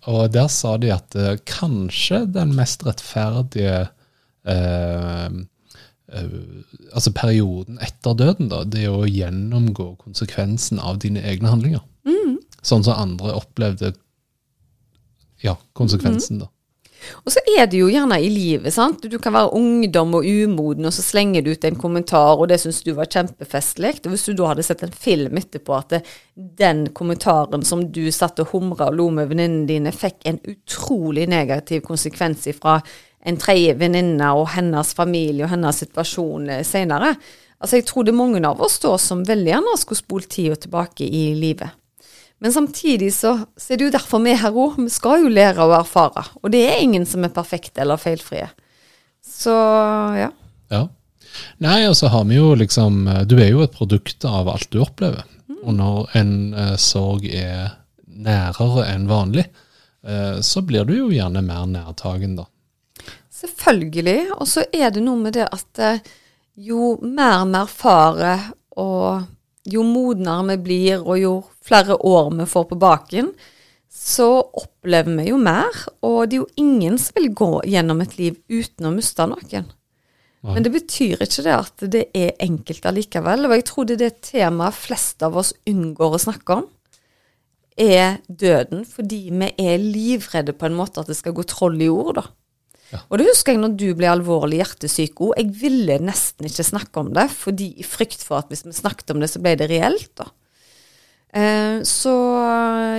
Og 0.07 0.31
der 0.33 0.47
sa 0.47 0.77
de 0.79 0.93
at 0.95 1.15
eh, 1.19 1.35
kanskje 1.45 2.23
den 2.31 2.55
mest 2.55 2.85
rettferdige 2.87 3.89
eh, 4.47 5.27
eh, 5.27 6.39
Altså 6.95 7.11
perioden 7.11 7.77
etter 7.83 8.15
døden, 8.15 8.47
da, 8.49 8.63
det 8.63 8.85
er 8.87 8.95
å 8.95 9.03
gjennomgå 9.03 9.91
konsekvensen 9.99 10.79
av 10.79 11.01
dine 11.03 11.21
egne 11.27 11.51
handlinger. 11.51 11.83
Sånn 12.65 12.85
som 12.85 12.97
andre 12.97 13.35
opplevde 13.37 13.93
ja, 15.43 15.57
konsekvensen, 15.77 16.41
da. 16.41 16.51
Og 17.23 17.31
så 17.31 17.41
er 17.53 17.67
det 17.69 17.79
jo 17.79 17.89
gjerne 17.91 18.17
i 18.19 18.29
livet, 18.31 18.73
sant. 18.73 19.03
Du 19.05 19.17
kan 19.21 19.35
være 19.35 19.53
ungdom 19.55 20.15
og 20.17 20.25
umoden, 20.25 20.87
og 20.89 20.95
så 20.95 21.03
slenger 21.05 21.45
du 21.45 21.51
ut 21.53 21.67
en 21.67 21.79
kommentar, 21.79 22.35
og 22.35 22.49
det 22.51 22.59
syns 22.61 22.81
du 22.83 22.91
var 22.97 23.09
kjempefestlig. 23.13 23.93
Og 24.03 24.13
hvis 24.13 24.27
du 24.27 24.33
da 24.37 24.51
hadde 24.51 24.65
sett 24.65 24.83
en 24.85 24.95
film 25.05 25.37
etterpå 25.39 25.75
at 25.77 25.93
det, 25.93 26.01
den 26.35 26.87
kommentaren 26.97 27.65
som 27.67 27.85
du 27.93 28.07
satt 28.13 28.41
og 28.43 28.53
humra 28.53 28.89
og 28.89 28.99
lo 28.99 29.09
med 29.13 29.31
venninnene 29.31 29.69
dine, 29.69 29.95
fikk 29.95 30.25
en 30.27 30.41
utrolig 30.49 31.27
negativ 31.31 31.85
konsekvens 31.87 32.47
fra 32.57 32.79
en 33.27 33.39
tredje 33.41 33.75
venninne 33.79 34.29
og 34.39 34.49
hennes 34.53 34.93
familie 34.95 35.45
og 35.45 35.51
hennes 35.51 35.83
situasjon 35.83 36.51
eh, 36.53 36.63
senere. 36.67 37.15
Altså, 37.57 37.79
jeg 37.79 37.87
tror 37.89 38.05
det 38.05 38.13
er 38.13 38.19
mange 38.19 38.41
av 38.45 38.61
oss 38.63 38.77
da 38.83 38.93
som 39.01 39.25
veldig 39.25 39.51
gjerne 39.51 39.79
skulle 39.81 40.03
spolt 40.03 40.29
tida 40.33 40.57
tilbake 40.61 41.07
i 41.07 41.29
livet. 41.37 41.73
Men 42.39 42.53
samtidig 42.53 43.11
så, 43.15 43.33
så 43.57 43.73
er 43.73 43.79
det 43.79 43.87
jo 43.87 43.93
derfor 43.95 44.21
vi 44.21 44.33
er 44.35 44.43
her 44.43 44.57
òg. 44.57 44.77
Vi 44.81 44.91
skal 44.93 45.23
jo 45.23 45.31
lære 45.33 45.63
og 45.65 45.73
erfare. 45.79 46.27
Og 46.43 46.51
det 46.53 46.65
er 46.69 46.83
ingen 46.83 47.07
som 47.09 47.25
er 47.25 47.33
perfekte 47.33 47.81
eller 47.81 47.97
feilfrie. 48.01 48.49
Så 49.25 49.55
ja. 50.17 50.29
Ja. 50.73 50.83
Nei, 51.61 51.79
og 51.89 51.95
så 51.97 52.09
har 52.09 52.23
vi 52.25 52.37
jo 52.37 52.53
liksom 52.57 53.03
Du 53.29 53.35
er 53.37 53.49
jo 53.51 53.61
et 53.65 53.73
produkt 53.75 54.25
av 54.25 54.49
alt 54.49 54.69
du 54.73 54.79
opplever. 54.81 55.25
Og 55.63 55.73
når 55.75 56.17
en 56.19 56.33
eh, 56.53 56.75
sorg 56.79 57.25
er 57.27 57.73
nærere 58.07 58.85
enn 58.91 59.07
vanlig, 59.09 59.47
eh, 60.07 60.37
så 60.45 60.63
blir 60.65 60.87
du 60.87 60.93
jo 60.95 61.09
gjerne 61.11 61.43
mer 61.45 61.65
nærtagen, 61.69 62.37
da. 62.39 62.47
Selvfølgelig. 63.37 64.19
Og 64.37 64.47
så 64.49 64.65
er 64.73 64.93
det 64.93 65.03
noe 65.05 65.19
med 65.21 65.35
det 65.37 65.47
at 65.49 65.83
eh, 65.83 66.05
jo 66.57 66.95
mer 67.03 67.45
vi 67.45 67.59
erfarer, 67.59 68.47
og 68.77 69.25
jo 69.67 69.83
modnere 69.85 70.53
vi 70.53 70.57
blir, 70.69 71.03
og 71.03 71.19
jo 71.21 71.33
flere 71.65 71.97
år 72.07 72.31
vi 72.37 72.47
får 72.49 72.67
på 72.69 72.79
baken, 72.79 73.31
så 73.91 74.29
opplever 74.41 75.17
vi 75.19 75.31
jo 75.31 75.39
mer. 75.41 75.81
Og 76.05 76.27
det 76.27 76.37
er 76.37 76.43
jo 76.43 76.63
ingen 76.63 76.97
som 77.01 77.17
vil 77.17 77.33
gå 77.35 77.51
gjennom 77.67 78.03
et 78.03 78.15
liv 78.19 78.37
uten 78.51 78.89
å 78.89 78.93
miste 78.95 79.27
noen. 79.27 79.67
Men 80.47 80.63
det 80.63 80.71
betyr 80.71 81.23
ikke 81.25 81.43
det 81.43 81.53
at 81.55 81.85
det 81.91 82.03
er 82.15 82.37
enkelt 82.43 82.85
allikevel. 82.87 83.47
Og 83.49 83.55
jeg 83.57 83.65
tror 83.67 83.87
det 83.87 83.97
er 83.97 84.03
det 84.05 84.25
temaet 84.29 84.77
flest 84.77 85.23
av 85.25 85.35
oss 85.41 85.53
unngår 85.67 86.15
å 86.15 86.23
snakke 86.23 86.59
om, 86.61 86.67
er 87.77 88.19
døden. 88.27 88.85
Fordi 88.87 89.21
vi 89.33 89.49
er 89.65 89.81
livredde 89.81 90.55
på 90.55 90.69
en 90.69 90.77
måte 90.77 91.01
at 91.01 91.11
det 91.11 91.17
skal 91.19 91.35
gå 91.35 91.43
troll 91.49 91.81
i 91.83 91.89
ord, 91.91 92.21
da. 92.21 92.27
Ja. 92.93 93.03
Og 93.11 93.19
det 93.19 93.27
husker 93.29 93.53
jeg 93.53 93.61
når 93.61 93.75
du 93.79 93.87
ble 93.99 94.09
alvorlig 94.11 94.61
hjertesyk 94.61 95.21
òg. 95.25 95.35
Jeg 95.39 95.53
ville 95.59 95.99
nesten 96.03 96.47
ikke 96.47 96.65
snakke 96.67 97.03
om 97.03 97.13
det, 97.15 97.27
fordi 97.33 97.73
i 97.79 97.85
frykt 97.85 98.23
for 98.23 98.41
at 98.41 98.51
hvis 98.51 98.65
vi 98.67 98.75
snakket 98.75 99.11
om 99.13 99.23
det, 99.23 99.31
så 99.33 99.43
ble 99.43 99.57
det 99.59 99.69
reelt, 99.71 100.11
da. 100.19 100.29
Eh, 101.37 101.83
så 101.85 102.13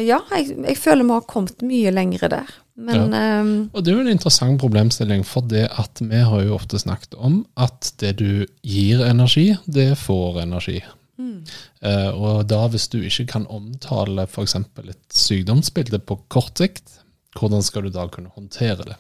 ja, 0.05 0.21
jeg, 0.37 0.59
jeg 0.61 0.77
føler 0.79 1.07
vi 1.07 1.17
har 1.17 1.31
kommet 1.31 1.65
mye 1.65 1.95
lengre 1.95 2.31
der. 2.37 2.53
Men 2.79 3.11
ja. 3.11 3.39
Og 3.75 3.83
det 3.83 3.91
er 3.91 3.97
jo 3.97 4.05
en 4.05 4.13
interessant 4.13 4.61
problemstilling, 4.61 5.25
for 5.27 5.43
det 5.51 5.65
at 5.81 5.99
vi 6.05 6.21
har 6.23 6.45
jo 6.45 6.55
ofte 6.55 6.79
snakket 6.79 7.17
om 7.19 7.41
at 7.59 7.91
det 7.99 8.13
du 8.21 8.45
gir 8.63 9.03
energi, 9.09 9.49
det 9.67 9.91
får 9.99 10.45
energi. 10.45 10.79
Eh, 11.19 12.11
og 12.15 12.47
da 12.51 12.65
hvis 12.71 12.89
du 12.93 13.01
ikke 13.03 13.27
kan 13.35 13.47
omtale 13.51 14.27
f.eks. 14.27 14.57
et 14.59 15.03
sykdomsbilde 15.15 16.01
på 16.07 16.19
kort 16.33 16.59
sikt, 16.59 17.01
hvordan 17.39 17.63
skal 17.65 17.87
du 17.87 17.95
da 17.95 18.07
kunne 18.11 18.33
håndtere 18.35 18.87
det? 18.87 18.99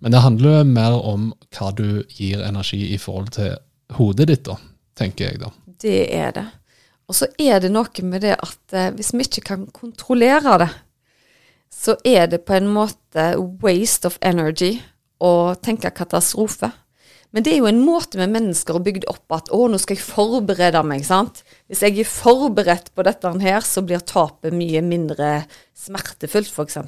Men 0.00 0.14
det 0.14 0.22
handler 0.24 0.60
jo 0.60 0.68
mer 0.70 0.96
om 0.96 1.30
hva 1.56 1.70
du 1.76 2.02
gir 2.08 2.40
energi 2.42 2.94
i 2.94 2.98
forhold 2.98 3.34
til 3.36 3.56
hodet 3.98 4.30
ditt, 4.30 4.44
da, 4.48 4.56
tenker 4.96 5.28
jeg 5.28 5.42
da. 5.42 5.50
det 5.82 6.00
er 6.14 6.32
det. 6.36 6.46
Og 7.10 7.16
så 7.18 7.26
er 7.42 7.58
det 7.62 7.72
noe 7.74 8.06
med 8.06 8.22
det 8.22 8.36
at 8.38 8.76
eh, 8.76 8.92
hvis 8.94 9.12
vi 9.16 9.26
ikke 9.26 9.46
kan 9.48 9.66
kontrollere 9.74 10.60
det, 10.62 10.70
så 11.70 11.96
er 12.06 12.28
det 12.30 12.44
på 12.46 12.54
en 12.56 12.68
måte 12.70 13.32
waste 13.62 14.10
of 14.10 14.18
energy 14.26 14.76
å 15.22 15.54
tenke 15.62 15.90
katastrofe. 15.94 16.70
Men 17.30 17.44
det 17.46 17.52
er 17.52 17.60
jo 17.60 17.68
en 17.70 17.82
måte 17.82 18.18
med 18.18 18.32
mennesker 18.34 18.78
bygge 18.82 19.04
det 19.04 19.10
opp 19.10 19.34
at 19.36 19.50
å, 19.54 19.66
nå 19.70 19.78
skal 19.78 19.96
jeg 19.96 20.06
forberede 20.06 20.82
meg. 20.86 21.04
sant? 21.06 21.44
Hvis 21.70 21.82
jeg 21.86 22.00
er 22.02 22.10
forberedt 22.10 22.90
på 22.94 23.06
dette 23.06 23.30
her, 23.42 23.62
så 23.62 23.84
blir 23.86 24.02
tapet 24.02 24.54
mye 24.54 24.82
mindre 24.82 25.44
smertefullt, 25.78 26.50
f.eks. 26.50 26.80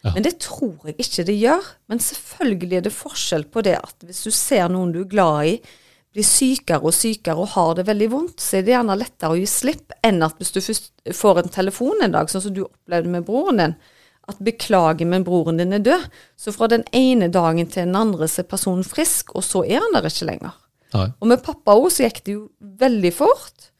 Ja. 0.00 0.14
Men 0.14 0.24
det 0.24 0.38
tror 0.40 0.88
jeg 0.88 0.96
ikke 1.02 1.26
det 1.28 1.36
gjør. 1.36 1.70
Men 1.92 2.02
selvfølgelig 2.02 2.78
er 2.78 2.88
det 2.88 2.96
forskjell 2.96 3.46
på 3.52 3.64
det 3.66 3.76
at 3.80 4.06
hvis 4.06 4.24
du 4.26 4.32
ser 4.34 4.70
noen 4.72 4.94
du 4.94 5.02
er 5.04 5.12
glad 5.12 5.52
i, 5.52 5.54
blir 6.10 6.26
sykere 6.26 6.82
og 6.82 6.94
sykere 6.96 7.38
og 7.38 7.52
har 7.52 7.76
det 7.78 7.86
veldig 7.86 8.08
vondt, 8.10 8.42
så 8.42 8.58
er 8.58 8.66
det 8.66 8.74
gjerne 8.74 8.98
lettere 8.98 9.34
å 9.34 9.38
gi 9.38 9.46
slipp 9.50 9.94
enn 10.06 10.24
at 10.26 10.40
hvis 10.40 10.50
du 10.56 10.60
først 10.64 10.90
får 11.14 11.42
en 11.42 11.52
telefon 11.54 12.02
en 12.02 12.16
dag, 12.16 12.30
sånn 12.30 12.48
som 12.48 12.54
du 12.56 12.64
opplevde 12.64 13.12
med 13.12 13.26
broren 13.28 13.62
din, 13.62 13.76
at 14.30 14.38
'beklager, 14.38 15.06
men 15.06 15.24
broren 15.26 15.58
din 15.58 15.72
er 15.74 15.82
død', 15.82 16.08
så 16.38 16.52
fra 16.54 16.68
den 16.70 16.84
ene 16.94 17.30
dagen 17.32 17.66
til 17.66 17.86
den 17.86 17.96
andre 17.96 18.28
så 18.28 18.42
er 18.42 18.50
personen 18.50 18.86
frisk, 18.86 19.34
og 19.34 19.42
så 19.46 19.64
er 19.64 19.82
han 19.82 19.94
der 19.94 20.06
ikke 20.06 20.28
lenger. 20.28 20.54
Nei. 20.94 21.06
Og 21.20 21.30
med 21.30 21.42
pappa 21.42 21.74
òg 21.78 21.90
så 21.90 22.06
gikk 22.06 22.24
det 22.26 22.34
jo 22.34 22.48
veldig 22.60 23.12
fort, 23.14 23.70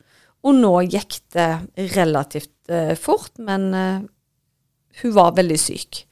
og 0.47 0.55
nå 0.57 0.73
gikk 0.89 1.19
det 1.35 1.51
relativt 1.97 2.71
eh, 2.71 2.95
fort, 2.99 3.33
men 3.39 3.75
eh, 3.75 4.07
hun 5.03 5.15
var 5.15 5.37
veldig 5.37 5.59
syk. 5.59 6.05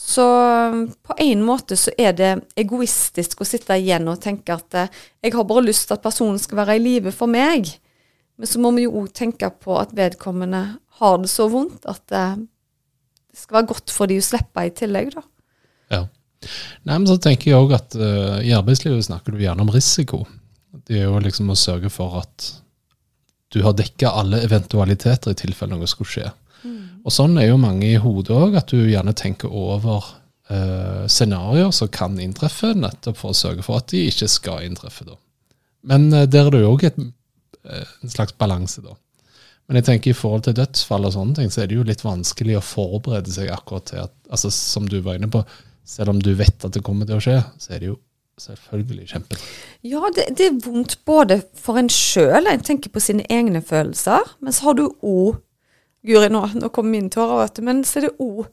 Så 0.00 0.24
um, 0.72 0.86
på 1.02 1.14
en 1.18 1.42
måte 1.44 1.76
så 1.76 1.92
er 2.00 2.14
det 2.16 2.30
egoistisk 2.58 3.42
å 3.42 3.46
sitte 3.46 3.76
igjen 3.76 4.08
og 4.08 4.22
tenke 4.24 4.54
at 4.56 4.76
eh, 4.78 4.94
jeg 5.20 5.34
har 5.34 5.44
bare 5.46 5.66
lyst 5.66 5.86
til 5.86 5.98
at 5.98 6.04
personen 6.04 6.40
skal 6.40 6.62
være 6.62 6.78
i 6.78 6.82
live 6.82 7.12
for 7.12 7.28
meg. 7.30 7.68
Men 8.40 8.48
så 8.48 8.62
må 8.64 8.72
vi 8.72 8.86
jo 8.86 8.94
òg 9.02 9.10
tenke 9.14 9.50
på 9.60 9.76
at 9.76 9.92
vedkommende 9.96 10.62
har 11.02 11.20
det 11.20 11.28
så 11.28 11.50
vondt 11.52 11.84
at 11.90 12.16
eh, 12.16 12.40
det 12.40 13.42
skal 13.42 13.60
være 13.60 13.70
godt 13.74 13.92
for 13.92 14.10
de 14.10 14.16
å 14.18 14.24
slippe 14.24 14.64
i 14.64 14.72
tillegg, 14.80 15.12
da. 15.18 15.22
Ja. 15.92 16.02
Nei, 16.88 16.96
men 16.96 17.06
så 17.10 17.18
tenker 17.20 17.52
jeg 17.52 17.60
òg 17.60 17.76
at 17.76 17.94
uh, 18.00 18.40
i 18.40 18.54
arbeidslivet 18.56 19.04
snakker 19.04 19.36
du 19.36 19.44
gjerne 19.44 19.62
om 19.62 19.70
risiko. 19.70 20.24
Det 20.88 20.96
er 20.96 21.10
jo 21.10 21.20
liksom 21.20 21.52
å 21.52 21.58
sørge 21.58 21.92
for 21.92 22.22
at 22.22 22.48
du 23.52 23.60
har 23.66 23.76
dekka 23.76 24.14
alle 24.16 24.40
eventualiteter 24.46 25.34
i 25.34 25.38
tilfelle 25.38 25.76
noe 25.76 25.88
skulle 25.90 26.10
skje. 26.10 26.32
Og 27.04 27.14
sånn 27.14 27.38
er 27.40 27.50
jo 27.50 27.60
mange 27.60 27.88
i 27.88 28.00
hodet 28.00 28.36
òg, 28.36 28.56
at 28.60 28.72
du 28.72 28.82
gjerne 28.82 29.14
tenker 29.16 29.52
over 29.52 30.04
eh, 30.50 31.06
scenarioer 31.10 31.72
som 31.74 31.90
kan 31.92 32.18
inntreffe, 32.20 32.74
nettopp 32.76 33.20
for 33.20 33.32
å 33.32 33.38
sørge 33.38 33.64
for 33.66 33.80
at 33.80 33.90
de 33.92 34.06
ikke 34.10 34.28
skal 34.30 34.66
inntreffe. 34.66 35.06
da. 35.08 35.16
Men 35.90 36.10
eh, 36.12 36.28
der 36.28 36.48
er 36.48 36.56
det 36.56 36.64
jo 36.64 36.74
òg 36.74 36.86
eh, 36.90 37.00
en 37.00 38.12
slags 38.12 38.36
balanse, 38.40 38.84
da. 38.84 38.96
Men 39.70 39.78
jeg 39.78 39.86
tenker 39.86 40.10
i 40.10 40.18
forhold 40.18 40.48
til 40.48 40.56
dødsfall 40.58 41.06
og 41.06 41.12
sånne 41.14 41.36
ting, 41.38 41.50
så 41.54 41.62
er 41.62 41.70
det 41.70 41.76
jo 41.78 41.86
litt 41.86 42.02
vanskelig 42.02 42.56
å 42.58 42.64
forberede 42.64 43.30
seg 43.30 43.52
akkurat 43.54 43.84
til 43.86 44.00
at 44.02 44.14
altså 44.30 44.50
Som 44.50 44.88
du 44.90 44.96
var 45.04 45.18
inne 45.18 45.30
på, 45.30 45.44
selv 45.86 46.10
om 46.10 46.22
du 46.22 46.32
vet 46.38 46.64
at 46.66 46.74
det 46.74 46.82
kommer 46.86 47.06
til 47.06 47.20
å 47.20 47.22
skje, 47.22 47.36
så 47.58 47.76
er 47.76 47.82
det 47.82 47.92
jo 47.92 48.00
selvfølgelig 48.40 49.06
kjempe... 49.12 49.38
Ja, 49.86 50.02
det, 50.16 50.26
det 50.38 50.48
er 50.48 50.58
vondt 50.64 50.96
både 51.06 51.40
for 51.58 51.78
en 51.78 51.90
sjøl, 51.92 52.48
en 52.50 52.64
tenker 52.66 52.90
på 52.90 53.02
sine 53.02 53.26
egne 53.30 53.62
følelser, 53.62 54.34
men 54.42 54.54
så 54.56 54.70
har 54.70 54.78
du 54.80 54.84
òg 54.88 55.38
Guri, 56.06 56.30
nå, 56.32 56.46
nå 56.56 56.70
kom 56.72 56.88
min 56.90 57.10
tårer, 57.12 57.42
vet 57.42 57.58
du. 57.58 57.64
Men 57.66 57.82
så 57.84 58.00
er 58.00 58.08
det 58.08 58.16
òg 58.24 58.46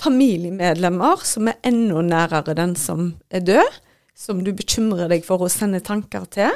familiemedlemmer 0.00 1.24
som 1.24 1.48
er 1.50 1.60
enda 1.66 2.02
nærere 2.04 2.56
den 2.56 2.76
som 2.80 3.10
er 3.30 3.44
død. 3.44 3.82
som 4.16 4.38
du 4.40 4.48
bekymrer 4.56 5.10
deg 5.12 5.26
for 5.26 5.44
å 5.44 5.48
sende 5.52 5.82
tanker 5.84 6.22
til. 6.32 6.52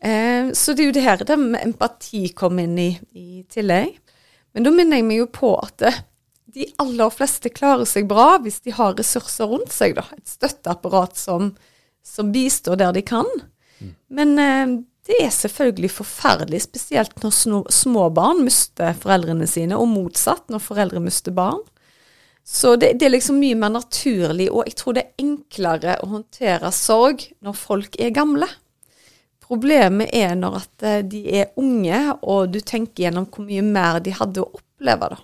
Eh, 0.00 0.48
så 0.56 0.72
det 0.72 0.80
er 0.80 0.86
jo 0.86 0.94
det 0.96 1.02
her 1.04 1.24
det 1.28 1.36
med 1.36 1.60
empati 1.60 2.30
kom 2.32 2.56
inn 2.62 2.78
i, 2.80 2.94
i 3.12 3.42
tillegg. 3.52 3.98
Men 4.56 4.64
da 4.64 4.72
minner 4.72 4.96
jeg 4.96 5.04
meg 5.04 5.20
jo 5.20 5.26
på 5.28 5.50
at 5.60 5.84
eh, 5.84 5.98
de 6.56 6.70
aller 6.80 7.12
fleste 7.12 7.52
klarer 7.52 7.84
seg 7.84 8.08
bra 8.08 8.38
hvis 8.40 8.62
de 8.64 8.72
har 8.72 8.96
ressurser 8.96 9.52
rundt 9.52 9.74
seg. 9.76 9.98
da, 9.98 10.06
Et 10.16 10.32
støtteapparat 10.32 11.20
som, 11.20 11.52
som 12.00 12.32
bistår 12.32 12.80
der 12.80 12.96
de 12.96 13.04
kan. 13.04 13.28
Men 14.08 14.32
eh, 14.40 14.78
det 15.10 15.18
er 15.24 15.32
selvfølgelig 15.34 15.90
forferdelig, 15.90 16.62
spesielt 16.68 17.24
når 17.24 17.66
små, 17.74 18.06
barn 18.14 18.44
mister 18.46 18.94
foreldrene 18.94 19.48
sine, 19.50 19.78
og 19.78 19.90
motsatt 19.90 20.46
når 20.52 20.62
foreldre 20.62 21.02
mister 21.02 21.34
barn. 21.34 21.60
Så 22.46 22.76
det, 22.80 22.94
det, 23.00 23.06
er 23.06 23.14
liksom 23.14 23.40
mye 23.42 23.58
mer 23.58 23.72
naturlig, 23.74 24.48
og 24.50 24.68
jeg 24.68 24.76
tror 24.78 24.96
det 24.96 25.04
er 25.04 25.24
enklere 25.24 25.96
å 26.02 26.10
håndtere 26.14 26.70
sorg 26.74 27.26
når 27.44 27.58
folk 27.58 27.98
er 28.00 28.14
gamle. 28.14 28.48
Problemet 29.44 30.14
er 30.14 30.36
når 30.38 30.60
at 30.62 30.86
eh, 30.86 31.02
de 31.06 31.24
er 31.42 31.52
unge, 31.60 32.00
og 32.22 32.54
du 32.54 32.60
tenker 32.62 33.08
gjennom 33.08 33.26
hvor 33.30 33.46
mye 33.46 33.66
mer 33.66 34.00
de 34.02 34.14
hadde 34.14 34.42
å 34.44 34.50
oppleve. 34.50 35.10
da. 35.12 35.20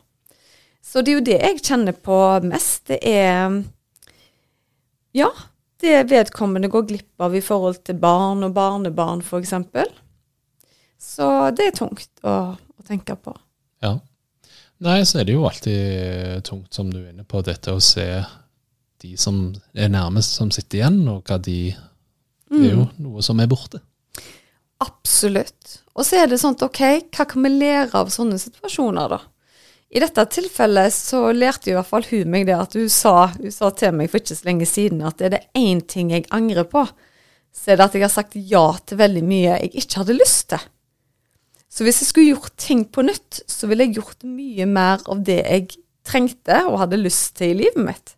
Så 0.83 1.03
det 1.03 1.13
er 1.13 1.19
jo 1.21 1.27
det 1.31 1.39
jeg 1.41 1.63
kjenner 1.67 1.95
på 1.95 2.19
mest. 2.47 2.89
Det 2.91 3.01
er 3.07 3.63
Ja, 5.17 5.31
det 5.87 6.01
vedkommende 6.11 6.69
går 6.73 6.85
glipp 6.91 7.23
av 7.23 7.35
i 7.39 7.43
forhold 7.45 7.79
til 7.87 7.97
barn 8.03 8.43
og 8.47 8.53
barnebarn, 8.57 9.23
f.eks. 9.23 9.55
Så 10.99 11.27
det 11.57 11.71
er 11.71 11.77
tungt 11.79 12.09
å, 12.27 12.37
å 12.59 12.87
tenke 12.87 13.15
på. 13.21 13.35
Ja. 13.85 13.95
Nei, 14.85 14.99
så 15.09 15.21
er 15.23 15.25
det 15.29 15.33
jo 15.37 15.47
alltid 15.49 16.43
tungt, 16.45 16.69
som 16.77 16.91
du 16.93 16.99
er 17.01 17.13
inne 17.15 17.25
på, 17.25 17.41
dette 17.47 17.73
å 17.73 17.81
se 17.81 18.05
de 19.01 19.15
som 19.21 19.39
er 19.77 19.89
nærmest 19.93 20.35
som 20.37 20.51
sitter 20.53 20.83
igjen, 20.83 20.99
og 21.13 21.25
hva 21.29 21.39
de 21.41 21.59
Det 22.47 22.61
er 22.63 22.75
jo 22.77 22.85
Mm. 22.87 22.93
noe 23.03 23.23
som 23.27 23.41
er 23.43 23.49
borte. 23.51 23.81
Absolutt. 24.81 25.79
Og 25.97 26.05
så 26.07 26.21
er 26.23 26.29
det 26.31 26.39
sånn, 26.41 26.55
OK, 26.63 26.81
hva 27.17 27.25
kan 27.29 27.43
vi 27.43 27.51
lære 27.57 27.95
av 27.97 28.11
sånne 28.13 28.37
situasjoner, 28.39 29.09
da? 29.17 29.19
I 29.97 30.01
dette 30.03 30.27
tilfellet 30.29 30.93
så 30.93 31.31
lærte 31.33 31.71
i 31.71 31.75
hvert 31.77 31.89
fall 31.89 32.05
hun 32.11 32.29
meg 32.29 32.45
det 32.45 32.57
at 32.59 32.75
hun 32.77 32.89
sa, 32.93 33.31
hun 33.33 33.53
sa 33.55 33.71
til 33.73 33.95
meg 33.97 34.11
for 34.13 34.21
ikke 34.21 34.37
så 34.37 34.45
lenge 34.45 34.67
siden 34.69 35.01
at 35.09 35.23
er 35.25 35.33
det 35.33 35.47
én 35.57 35.81
ting 35.89 36.11
jeg 36.13 36.27
angrer 36.37 36.67
på, 36.69 36.83
så 37.57 37.73
er 37.73 37.79
det 37.79 37.87
at 37.87 37.97
jeg 37.97 38.05
har 38.05 38.13
sagt 38.13 38.37
ja 38.37 38.67
til 38.85 39.01
veldig 39.01 39.23
mye 39.25 39.55
jeg 39.55 39.71
ikke 39.73 40.03
hadde 40.03 40.19
lyst 40.19 40.51
til. 40.53 40.67
Så 41.73 41.87
hvis 41.87 42.03
jeg 42.03 42.11
skulle 42.11 42.35
gjort 42.35 42.53
ting 42.61 42.85
på 42.93 43.07
nytt, 43.09 43.41
så 43.49 43.71
ville 43.71 43.87
jeg 43.87 43.97
gjort 43.97 44.29
mye 44.29 44.69
mer 44.69 45.01
av 45.09 45.25
det 45.25 45.41
jeg 45.41 45.79
trengte 46.07 46.61
og 46.69 46.79
hadde 46.85 47.01
lyst 47.01 47.39
til 47.41 47.55
i 47.55 47.59
livet 47.65 47.89
mitt. 47.89 48.15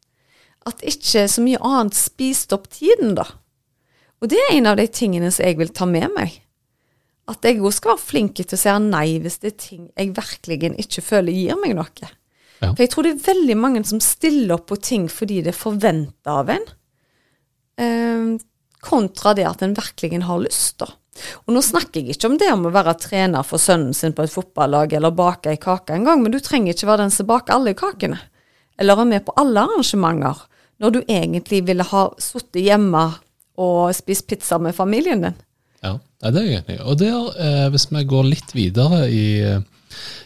At 0.67 0.83
ikke 0.83 1.29
så 1.31 1.47
mye 1.47 1.63
annet 1.63 1.97
spiste 1.99 2.59
opp 2.59 2.67
tiden, 2.75 3.15
da. 3.19 3.29
Og 4.19 4.35
det 4.35 4.43
er 4.43 4.57
en 4.57 4.67
av 4.73 4.83
de 4.83 4.91
tingene 4.91 5.31
som 5.31 5.47
jeg 5.47 5.61
vil 5.63 5.71
ta 5.71 5.87
med 5.87 6.11
meg. 6.19 6.41
At 7.29 7.45
jeg 7.45 7.61
òg 7.61 7.75
skal 7.77 7.95
være 7.95 8.05
flink 8.05 8.39
til 8.39 8.57
å 8.57 8.61
si 8.61 8.75
nei 8.85 9.19
hvis 9.21 9.41
det 9.43 9.53
er 9.53 9.59
ting 9.61 9.89
jeg 9.93 10.15
virkelig 10.17 10.73
ikke 10.85 11.05
føler 11.05 11.37
gir 11.37 11.61
meg 11.61 11.77
noe. 11.77 12.13
Ja. 12.59 12.73
For 12.73 12.83
jeg 12.83 12.91
tror 12.93 13.07
det 13.07 13.13
er 13.15 13.27
veldig 13.29 13.57
mange 13.61 13.83
som 13.87 14.01
stiller 14.03 14.57
opp 14.57 14.69
på 14.73 14.79
ting 14.83 15.07
fordi 15.13 15.43
det 15.45 15.53
er 15.53 15.59
forventa 15.59 16.39
av 16.41 16.49
en, 16.51 16.65
eh, 17.79 18.39
kontra 18.83 19.35
det 19.35 19.47
at 19.47 19.63
en 19.63 19.77
virkelig 19.77 20.23
har 20.25 20.41
lyst, 20.43 20.79
da. 20.83 20.89
Og 21.47 21.55
nå 21.55 21.63
snakker 21.65 22.01
jeg 22.01 22.15
ikke 22.15 22.31
om 22.31 22.37
det 22.39 22.51
om 22.53 22.67
å 22.69 22.75
være 22.75 22.95
trener 23.03 23.47
for 23.47 23.63
sønnen 23.63 23.95
sin 23.97 24.15
på 24.15 24.25
et 24.25 24.33
fotballag 24.33 24.93
eller 24.95 25.15
bake 25.15 25.51
ei 25.51 25.59
kake 25.61 25.97
engang, 25.97 26.23
men 26.23 26.35
du 26.35 26.39
trenger 26.43 26.75
ikke 26.75 26.91
være 26.91 27.05
den 27.07 27.15
som 27.15 27.29
baker 27.29 27.57
alle 27.57 27.75
kakene. 27.79 28.21
Eller 28.79 29.01
er 29.03 29.11
med 29.11 29.25
på 29.27 29.35
alle 29.41 29.65
arrangementer, 29.67 30.45
når 30.79 30.95
du 30.95 31.01
egentlig 31.03 31.65
ville 31.67 31.87
ha 31.91 32.05
sittet 32.23 32.63
hjemme 32.63 33.05
og 33.59 33.95
spist 33.99 34.29
pizza 34.31 34.61
med 34.63 34.77
familien 34.77 35.27
din. 35.27 35.39
Ja, 35.85 35.95
det 36.25 36.41
er 36.41 36.47
jeg 36.49 36.63
enig 36.63 36.79
i. 36.79 36.83
Og 36.83 36.99
der, 36.99 37.29
eh, 37.39 37.67
hvis 37.73 37.87
vi 37.93 38.03
går 38.11 38.27
litt 38.27 38.55
videre 38.57 39.05
i, 39.11 39.29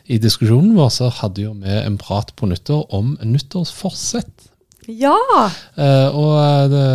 i 0.09 0.21
diskusjonen 0.23 0.73
vår, 0.79 0.88
så 0.95 1.11
hadde 1.12 1.45
jo 1.45 1.53
vi 1.61 1.77
en 1.83 1.99
prat 2.01 2.33
på 2.38 2.49
nyttår 2.49 2.87
om 2.97 3.17
nyttårsforsett. 3.21 4.49
Ja! 4.91 5.19
Eh, 5.77 6.09
og 6.11 6.33
eh, 6.41 6.65
det, 6.73 6.87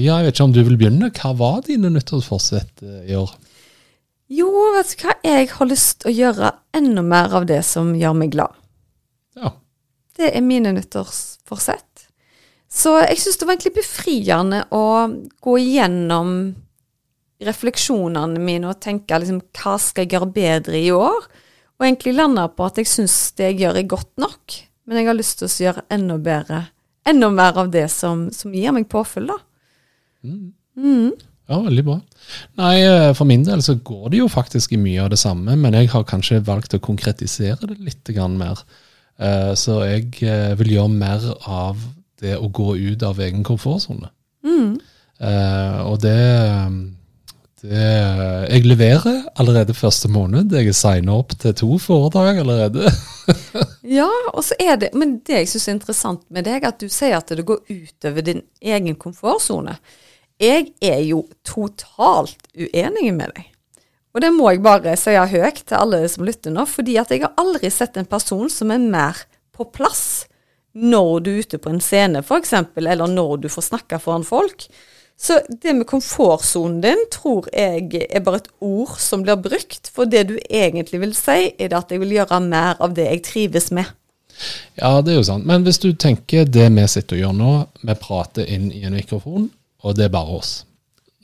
ja, 0.00 0.20
jeg 0.20 0.28
vet 0.28 0.36
ikke 0.36 0.46
om 0.46 0.54
du 0.54 0.62
vil 0.64 0.78
begynne. 0.80 1.10
Hva 1.12 1.34
var 1.36 1.60
dine 1.66 1.90
nyttårsforsett 1.92 2.84
eh, 2.86 3.02
i 3.12 3.18
år? 3.18 3.34
Jo, 4.32 4.48
vet 4.74 4.94
du 4.94 5.04
hva, 5.04 5.16
jeg 5.26 5.50
har 5.52 5.68
lyst 5.70 6.00
til 6.00 6.10
å 6.10 6.16
gjøre 6.16 6.52
enda 6.76 7.04
mer 7.06 7.34
av 7.36 7.46
det 7.48 7.60
som 7.66 7.92
gjør 7.98 8.16
meg 8.22 8.32
glad. 8.34 8.56
Ja. 9.36 9.52
Det 10.16 10.32
er 10.32 10.46
mine 10.46 10.72
nyttårsforsett. 10.78 12.06
Så 12.72 12.96
jeg 13.04 13.20
syns 13.20 13.38
det 13.38 13.46
var 13.46 13.54
egentlig 13.54 13.76
befriende 13.76 14.64
å 14.74 14.86
gå 15.44 15.58
igjennom 15.60 16.32
refleksjonene 17.44 18.40
mine 18.40 18.70
og 18.70 18.80
tenke 18.80 19.18
liksom, 19.20 19.42
hva 19.58 19.76
skal 19.82 20.06
jeg 20.06 20.16
gjøre 20.16 20.32
bedre 20.32 20.80
i 20.80 20.92
år? 20.94 21.28
Og 21.76 21.84
egentlig 21.84 22.16
lande 22.16 22.46
på 22.56 22.64
at 22.64 22.80
jeg 22.80 22.88
syns 22.88 23.16
det 23.36 23.50
jeg 23.50 23.60
gjør 23.64 23.80
er 23.82 23.90
godt 23.90 24.12
nok, 24.20 24.56
men 24.86 25.00
jeg 25.00 25.10
har 25.10 25.18
lyst 25.18 25.40
til 25.40 25.48
å 25.48 25.64
gjøre 25.66 25.86
enda 25.92 26.16
bedre. 26.22 26.62
Enda 27.06 27.28
mer 27.30 27.58
av 27.60 27.68
det 27.70 27.86
som, 27.92 28.26
som 28.34 28.54
gir 28.56 28.72
meg 28.74 28.88
påfyll, 28.90 29.28
da. 29.30 29.36
Mm. 30.26 31.12
Ja, 31.46 31.60
veldig 31.62 31.84
bra. 31.86 32.00
Nei, 32.58 32.80
eh, 32.82 33.12
for 33.14 33.28
min 33.28 33.44
del 33.46 33.62
så 33.62 33.76
går 33.86 34.10
det 34.10 34.18
jo 34.18 34.30
faktisk 34.30 34.74
i 34.74 34.80
mye 34.80 35.04
av 35.04 35.12
det 35.12 35.20
samme, 35.20 35.54
men 35.60 35.76
jeg 35.78 35.92
har 35.92 36.06
kanskje 36.08 36.42
valgt 36.46 36.74
å 36.74 36.82
konkretisere 36.82 37.68
det 37.70 37.78
litt 37.78 38.10
mer. 38.34 38.64
Eh, 39.18 39.54
Så 39.54 39.84
jeg 39.86 40.10
eh, 40.22 40.56
vil 40.58 40.72
gjøre 40.74 40.90
mer 40.90 41.22
av 41.46 41.76
det 42.20 42.34
å 42.36 42.48
gå 42.48 42.76
ut 42.76 43.02
av 43.02 43.20
egen 43.20 43.44
komfortsone. 43.44 44.10
Mm. 44.42 44.78
Og 45.86 46.00
det, 46.00 46.16
det 47.62 47.84
Jeg 48.50 48.64
leverer 48.66 49.22
allerede 49.40 49.74
første 49.74 50.08
måned. 50.12 50.52
Jeg 50.52 50.68
er 50.68 50.76
signa 50.76 51.16
opp 51.16 51.32
til 51.40 51.54
to 51.56 51.78
foredrag 51.82 52.42
allerede. 52.44 52.90
Ja, 53.86 54.06
og 54.34 54.42
så 54.46 54.54
er 54.62 54.76
det 54.78 54.92
Men 54.94 55.16
det 55.26 55.40
jeg 55.40 55.48
syns 55.50 55.68
er 55.68 55.74
interessant 55.76 56.22
med 56.30 56.46
deg, 56.46 56.62
at 56.66 56.78
du 56.78 56.90
sier 56.90 57.16
at 57.18 57.30
det 57.30 57.46
går 57.46 57.64
utover 57.70 58.22
din 58.22 58.42
egen 58.62 58.94
komfortsone. 58.98 59.76
Jeg 60.42 60.72
er 60.84 61.00
jo 61.06 61.24
totalt 61.46 62.50
uenig 62.54 63.12
med 63.14 63.32
deg. 63.34 63.48
Og 64.14 64.22
det 64.24 64.30
må 64.32 64.48
jeg 64.52 64.62
bare 64.64 64.94
si 64.96 65.12
høyt 65.12 65.62
til 65.66 65.76
alle 65.76 66.00
som 66.08 66.24
lytter 66.24 66.54
nå, 66.54 66.64
fordi 66.70 66.96
at 67.00 67.10
jeg 67.12 67.24
har 67.24 67.34
aldri 67.40 67.70
sett 67.72 67.98
en 68.00 68.08
person 68.08 68.48
som 68.52 68.70
er 68.72 68.82
mer 68.82 69.26
på 69.52 69.68
plass 69.74 70.26
når 70.76 71.12
du 71.24 71.30
er 71.32 71.42
ute 71.44 71.60
på 71.60 71.72
en 71.72 71.80
scene, 71.80 72.20
f.eks., 72.20 72.52
eller 72.76 73.08
når 73.08 73.42
du 73.44 73.48
får 73.52 73.70
snakke 73.70 74.00
foran 74.00 74.26
folk. 74.28 74.66
Så 75.16 75.38
det 75.48 75.72
med 75.72 75.88
komfortsonen 75.88 76.82
din 76.84 77.06
tror 77.12 77.46
jeg 77.52 78.02
er 78.04 78.24
bare 78.24 78.42
et 78.42 78.50
ord 78.60 78.98
som 79.00 79.22
blir 79.24 79.38
brukt, 79.40 79.88
for 79.94 80.04
det 80.04 80.26
du 80.28 80.34
egentlig 80.44 81.00
vil 81.00 81.14
si, 81.16 81.54
er 81.56 81.76
at 81.76 81.92
jeg 81.92 82.02
vil 82.02 82.12
gjøre 82.18 82.40
mer 82.44 82.76
av 82.84 82.92
det 82.96 83.08
jeg 83.08 83.22
trives 83.24 83.70
med. 83.72 83.88
Ja, 84.76 85.00
det 85.00 85.14
er 85.14 85.20
jo 85.22 85.28
sant. 85.30 85.46
Men 85.48 85.64
hvis 85.64 85.80
du 85.80 85.88
tenker 85.96 86.44
det 86.44 86.68
vi 86.68 86.84
sitter 86.92 87.16
og 87.16 87.22
gjør 87.22 87.36
nå, 87.38 87.52
vi 87.88 87.96
prater 88.00 88.50
inn 88.52 88.68
i 88.68 88.84
en 88.84 88.96
mikrofon, 88.96 89.48
og 89.82 89.96
det 89.96 90.08
er 90.08 90.12
bare 90.12 90.36
oss. 90.36 90.58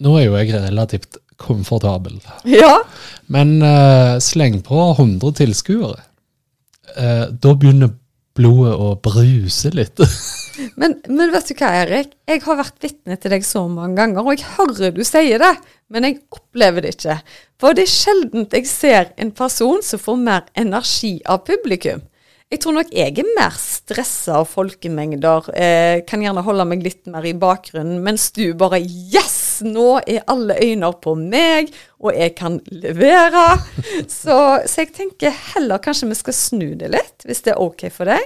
Nå 0.02 0.16
er 0.18 0.26
jo 0.26 0.38
jeg 0.40 0.54
relativt 0.56 1.20
komfortabel. 1.42 2.16
Ja, 2.48 2.78
Men 3.26 3.58
uh, 3.62 4.18
sleng 4.22 4.60
på 4.64 4.78
100 4.96 5.36
tilskuere. 5.42 6.00
Uh, 6.96 7.28
da 7.28 7.54
begynner 7.56 7.92
blodet 8.38 8.74
å 8.80 8.92
bruse 9.02 9.72
litt. 9.74 10.00
men, 10.80 10.96
men 11.08 11.32
vet 11.34 11.50
du 11.50 11.56
hva, 11.58 11.72
Erik? 11.82 12.14
Jeg 12.28 12.44
har 12.46 12.60
vært 12.60 12.78
vitne 12.84 13.18
til 13.20 13.34
deg 13.34 13.46
så 13.46 13.64
mange 13.70 13.98
ganger, 14.00 14.24
og 14.24 14.36
jeg 14.36 14.48
hører 14.56 14.94
du 14.96 15.02
sier 15.06 15.42
det, 15.42 15.52
men 15.92 16.08
jeg 16.08 16.20
opplever 16.32 16.84
det 16.84 16.94
ikke. 16.96 17.18
For 17.60 17.76
det 17.76 17.86
er 17.86 17.92
sjelden 17.92 18.48
jeg 18.48 18.70
ser 18.70 19.12
en 19.20 19.34
person 19.36 19.84
som 19.84 20.00
får 20.02 20.18
mer 20.22 20.48
energi 20.58 21.18
av 21.28 21.44
publikum. 21.48 22.02
Jeg 22.52 22.60
tror 22.60 22.74
nok 22.76 22.90
jeg 22.92 23.14
er 23.16 23.28
mer 23.38 23.54
stressa 23.56 24.42
av 24.42 24.50
folkemengder, 24.50 25.46
eh, 25.56 26.02
kan 26.04 26.20
gjerne 26.20 26.44
holde 26.44 26.66
meg 26.68 26.84
litt 26.84 27.08
mer 27.08 27.24
i 27.24 27.32
bakgrunnen, 27.32 28.02
mens 28.04 28.28
du 28.36 28.50
bare 28.52 28.82
Yes! 28.82 29.41
Nå 29.64 30.00
er 30.06 30.24
alle 30.30 30.56
øyne 30.62 30.90
på 31.02 31.14
meg, 31.18 31.72
og 32.02 32.16
jeg 32.16 32.34
kan 32.38 32.60
levere. 32.70 33.46
Så, 34.08 34.36
så 34.66 34.82
jeg 34.82 34.92
tenker 34.96 35.34
heller 35.54 35.82
kanskje 35.82 36.10
vi 36.10 36.18
skal 36.18 36.36
snu 36.36 36.68
det 36.78 36.90
litt, 36.92 37.24
hvis 37.26 37.44
det 37.46 37.54
er 37.54 37.62
ok 37.62 37.86
for 37.94 38.10
deg. 38.10 38.22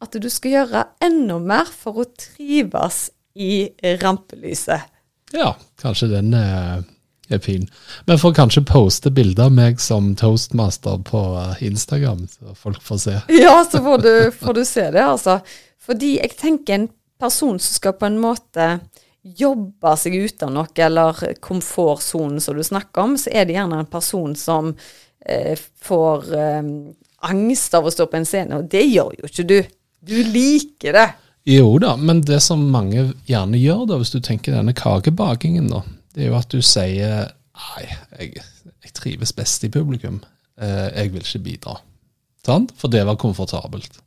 At 0.00 0.16
du 0.16 0.28
skal 0.32 0.54
gjøre 0.54 0.84
enda 1.04 1.36
mer 1.42 1.68
for 1.68 2.02
å 2.02 2.06
trives 2.18 3.10
i 3.34 3.68
rampelyset. 4.02 4.80
ja, 5.32 5.52
kanskje 5.80 6.08
den 6.10 6.34
er, 6.34 6.82
er 7.30 7.38
fin. 7.38 7.68
Men 8.08 8.18
får 8.18 8.34
kanskje 8.34 8.64
poste 8.66 9.12
bilder 9.14 9.46
av 9.46 9.54
meg 9.54 9.80
som 9.80 10.14
toastmaster 10.18 10.98
på 11.06 11.20
eh, 11.38 11.62
Instagram, 11.70 12.26
så 12.28 12.54
folk 12.58 12.82
får 12.82 13.02
se. 13.04 13.18
Ja, 13.44 13.60
så 13.70 13.82
får 13.84 14.02
du, 14.06 14.14
får 14.40 14.58
du 14.58 14.64
se 14.64 14.88
det, 14.90 15.04
altså. 15.04 15.38
Fordi 15.80 16.16
jeg 16.18 16.34
tenker 16.40 16.74
en 16.74 16.88
person 17.20 17.58
som 17.60 17.76
skal 17.76 17.96
på 18.00 18.08
en 18.08 18.18
måte 18.20 18.72
jobbe 19.22 19.92
seg 20.00 20.16
ut 20.16 20.42
av 20.46 20.52
noe, 20.54 20.70
eller 20.80 21.18
komfortsonen 21.44 22.40
som 22.40 22.56
du 22.56 22.64
snakker 22.64 23.04
om, 23.04 23.16
så 23.20 23.32
er 23.32 23.46
det 23.46 23.58
gjerne 23.58 23.82
en 23.82 23.90
person 23.90 24.34
som 24.38 24.72
eh, 25.26 25.58
får 25.84 26.30
eh, 26.36 26.70
angst 27.30 27.76
av 27.76 27.86
å 27.86 27.92
stå 27.92 28.08
på 28.08 28.20
en 28.20 28.28
scene, 28.28 28.60
og 28.60 28.70
det 28.72 28.86
gjør 28.86 29.18
jo 29.18 29.30
ikke 29.30 29.48
du. 29.48 29.58
Du 30.00 30.16
liker 30.32 30.96
det. 30.96 31.08
Jo 31.48 31.74
da, 31.80 31.94
men 31.96 32.22
det 32.24 32.40
som 32.44 32.62
mange 32.72 33.10
gjerne 33.28 33.60
gjør, 33.60 33.86
da, 33.90 34.00
hvis 34.00 34.12
du 34.14 34.20
tenker 34.24 34.56
denne 34.56 34.76
kakebakingen, 34.76 35.68
da, 35.72 35.82
det 36.14 36.24
er 36.24 36.32
jo 36.32 36.40
at 36.40 36.52
du 36.52 36.60
sier 36.64 37.30
Nei, 37.60 37.82
jeg, 38.16 38.40
jeg 38.86 38.92
trives 38.96 39.34
best 39.36 39.66
i 39.66 39.68
publikum. 39.68 40.22
Eh, 40.56 40.86
jeg 40.94 41.10
vil 41.12 41.26
ikke 41.26 41.42
bidra. 41.44 41.74
Sant? 42.46 42.72
For 42.80 42.88
det 42.88 43.02
var 43.04 43.18
komfortabelt. 43.20 43.98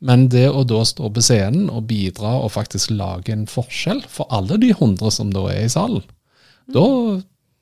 Men 0.00 0.28
det 0.32 0.46
å 0.48 0.62
da 0.64 0.80
stå 0.88 1.10
på 1.12 1.22
scenen 1.24 1.68
og 1.68 1.84
bidra 1.90 2.38
og 2.40 2.54
faktisk 2.54 2.92
lage 2.94 3.34
en 3.34 3.44
forskjell 3.50 4.00
for 4.08 4.30
alle 4.32 4.56
de 4.60 4.72
hundre 4.76 5.12
som 5.12 5.32
da 5.34 5.44
er 5.52 5.66
i 5.66 5.72
salen, 5.72 6.04
da 6.72 6.86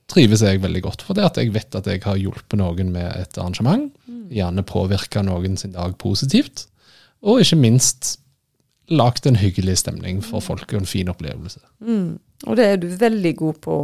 trives 0.08 0.44
jeg 0.44 0.62
veldig 0.62 0.82
godt. 0.86 1.02
For 1.04 1.18
det 1.18 1.26
at 1.26 1.40
jeg 1.40 1.52
vet 1.54 1.74
at 1.76 1.88
jeg 1.90 2.04
har 2.04 2.20
hjulpet 2.20 2.58
noen 2.60 2.92
med 2.94 3.10
et 3.18 3.38
arrangement. 3.40 3.90
Gjerne 4.32 4.64
påvirka 4.68 5.22
noen 5.26 5.58
sin 5.60 5.74
dag 5.74 5.96
positivt. 6.00 6.66
Og 7.26 7.42
ikke 7.42 7.58
minst 7.58 8.14
lagt 8.88 9.26
en 9.28 9.36
hyggelig 9.36 9.80
stemning 9.82 10.22
for 10.24 10.44
folk 10.44 10.70
og 10.72 10.82
en 10.82 10.88
fin 10.88 11.10
opplevelse. 11.12 11.60
Og 12.46 12.56
det 12.56 12.64
er 12.64 12.78
du 12.80 12.88
veldig 13.00 13.34
god 13.36 13.58
på. 13.64 13.80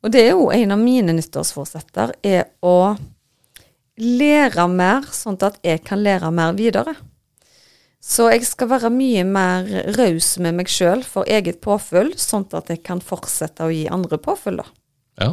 Og 0.00 0.12
det 0.12 0.24
er 0.26 0.34
jo 0.34 0.50
en 0.52 0.74
av 0.74 0.80
mine 0.80 1.14
nyttårsforsetter, 1.16 2.14
er 2.24 2.48
å 2.64 2.96
lære 4.00 4.66
mer, 4.72 5.08
sånn 5.12 5.38
at 5.44 5.60
jeg 5.64 5.82
kan 5.84 6.00
lære 6.00 6.32
mer 6.32 6.56
videre. 6.56 6.96
Så 8.10 8.26
jeg 8.32 8.42
skal 8.48 8.72
være 8.72 8.90
mye 8.90 9.22
mer 9.28 9.68
raus 9.98 10.32
med 10.42 10.58
meg 10.58 10.70
sjøl 10.72 11.04
for 11.06 11.28
eget 11.30 11.60
påfyll, 11.62 12.10
sånn 12.18 12.48
at 12.58 12.72
jeg 12.72 12.82
kan 12.86 13.02
fortsette 13.04 13.66
å 13.66 13.70
gi 13.70 13.86
andre 13.92 14.18
påfyll, 14.18 14.58
da. 14.64 14.68
Ja. 15.20 15.32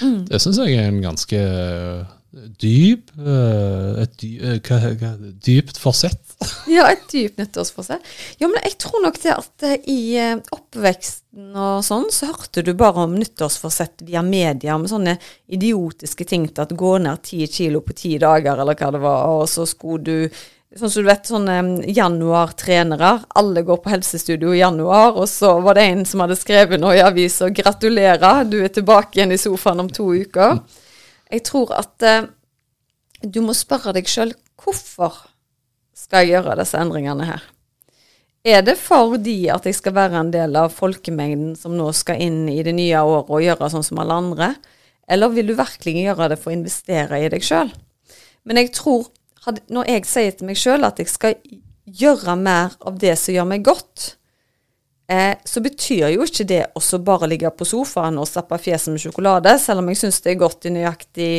Det 0.00 0.42
syns 0.42 0.58
jeg 0.58 0.74
er 0.76 0.90
en 0.90 0.98
ganske 1.04 1.38
øh, 1.38 2.00
dyp 2.60 3.12
øh, 3.16 4.00
Et 4.02 4.16
dy, 4.20 4.30
hva, 4.66 4.80
hva, 4.98 5.12
dypt 5.46 5.78
forsett. 5.80 6.22
Ja, 6.68 6.88
et 6.90 7.06
dypt 7.08 7.38
nyttårsforsett. 7.40 8.02
Ja, 8.42 8.48
men 8.50 8.58
jeg 8.66 8.74
tror 8.82 9.00
nok 9.04 9.16
det 9.22 9.32
at 9.32 9.64
eh, 9.64 9.78
i 9.88 10.00
eh, 10.20 10.34
oppveksten 10.52 11.54
og 11.54 11.86
sånn, 11.86 12.10
så 12.12 12.28
hørte 12.32 12.64
du 12.66 12.74
bare 12.76 13.06
om 13.06 13.14
nyttårsforsett 13.16 14.04
via 14.04 14.24
media 14.26 14.76
med 14.76 14.90
sånne 14.90 15.16
idiotiske 15.54 16.26
ting 16.28 16.50
til 16.50 16.66
at 16.66 16.74
gå 16.76 16.92
ned 17.06 17.22
ti 17.24 17.46
kilo 17.48 17.80
på 17.86 17.96
ti 17.96 18.16
dager, 18.20 18.58
eller 18.58 18.76
hva 18.76 18.92
det 18.92 19.02
var, 19.06 19.32
og 19.38 19.48
så 19.48 19.64
skulle 19.70 20.02
du 20.04 20.44
Sånn 20.76 20.90
som 20.92 21.04
du 21.04 21.08
vet, 21.08 21.24
sånne 21.24 21.86
januartrenere. 21.96 23.12
Alle 23.40 23.62
går 23.64 23.78
på 23.80 23.92
helsestudio 23.94 24.52
i 24.52 24.60
januar, 24.60 25.14
og 25.16 25.24
så 25.30 25.54
var 25.64 25.78
det 25.78 25.86
en 25.88 26.02
som 26.08 26.20
hadde 26.20 26.36
skrevet 26.36 26.82
noe 26.82 26.98
i 26.98 27.04
avisa 27.04 27.48
'Gratulerer, 27.48 28.44
du 28.44 28.58
er 28.60 28.68
tilbake 28.68 29.16
igjen 29.16 29.32
i 29.32 29.40
sofaen 29.40 29.80
om 29.80 29.88
to 29.88 30.10
uker'. 30.12 30.60
Jeg 31.32 31.42
tror 31.48 31.72
at 31.72 32.02
eh, 32.02 32.28
du 33.22 33.40
må 33.40 33.54
spørre 33.56 33.94
deg 33.96 34.06
sjøl 34.06 34.34
hvorfor 34.60 35.16
skal 35.96 36.26
jeg 36.26 36.36
gjøre 36.36 36.58
disse 36.60 36.78
endringene 36.78 37.24
her? 37.24 37.42
Er 38.46 38.62
det 38.62 38.76
fordi 38.78 39.48
at 39.50 39.64
jeg 39.66 39.74
skal 39.74 39.96
være 39.96 40.20
en 40.20 40.30
del 40.30 40.54
av 40.60 40.74
folkemengden 40.76 41.56
som 41.58 41.74
nå 41.74 41.88
skal 41.96 42.20
inn 42.22 42.44
i 42.52 42.60
det 42.62 42.76
nye 42.76 43.00
året 43.00 43.32
og 43.32 43.42
gjøre 43.42 43.70
sånn 43.72 43.86
som 43.86 43.98
alle 43.98 44.20
andre, 44.20 44.52
eller 45.08 45.32
vil 45.34 45.50
du 45.50 45.56
virkelig 45.58 45.96
gjøre 46.04 46.28
det 46.30 46.38
for 46.38 46.52
å 46.52 46.58
investere 46.58 47.18
i 47.24 47.30
deg 47.32 47.42
sjøl? 47.42 47.72
Men 48.46 48.60
jeg 48.60 48.70
tror, 48.76 49.08
når 49.70 49.90
jeg 49.92 50.06
sier 50.10 50.36
til 50.36 50.48
meg 50.48 50.58
sjøl 50.60 50.86
at 50.88 51.00
jeg 51.00 51.10
skal 51.10 51.36
gjøre 51.86 52.36
mer 52.40 52.76
av 52.86 52.96
det 52.98 53.14
som 53.20 53.34
gjør 53.36 53.48
meg 53.48 53.64
godt, 53.66 54.06
eh, 55.12 55.34
så 55.46 55.62
betyr 55.62 56.08
jo 56.14 56.26
ikke 56.26 56.46
det 56.48 56.62
også 56.78 57.00
bare 57.06 57.28
ligge 57.30 57.50
på 57.54 57.68
sofaen 57.68 58.18
og 58.18 58.28
stappe 58.28 58.58
fjeset 58.62 58.94
med 58.94 59.02
sjokolade, 59.02 59.54
selv 59.62 59.82
om 59.82 59.90
jeg 59.92 60.00
syns 60.02 60.22
det 60.24 60.34
er 60.34 60.40
godt 60.42 60.66
i 60.66 60.74
nøyaktig 60.74 61.32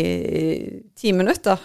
ti 0.95 1.15
minutter. 1.15 1.59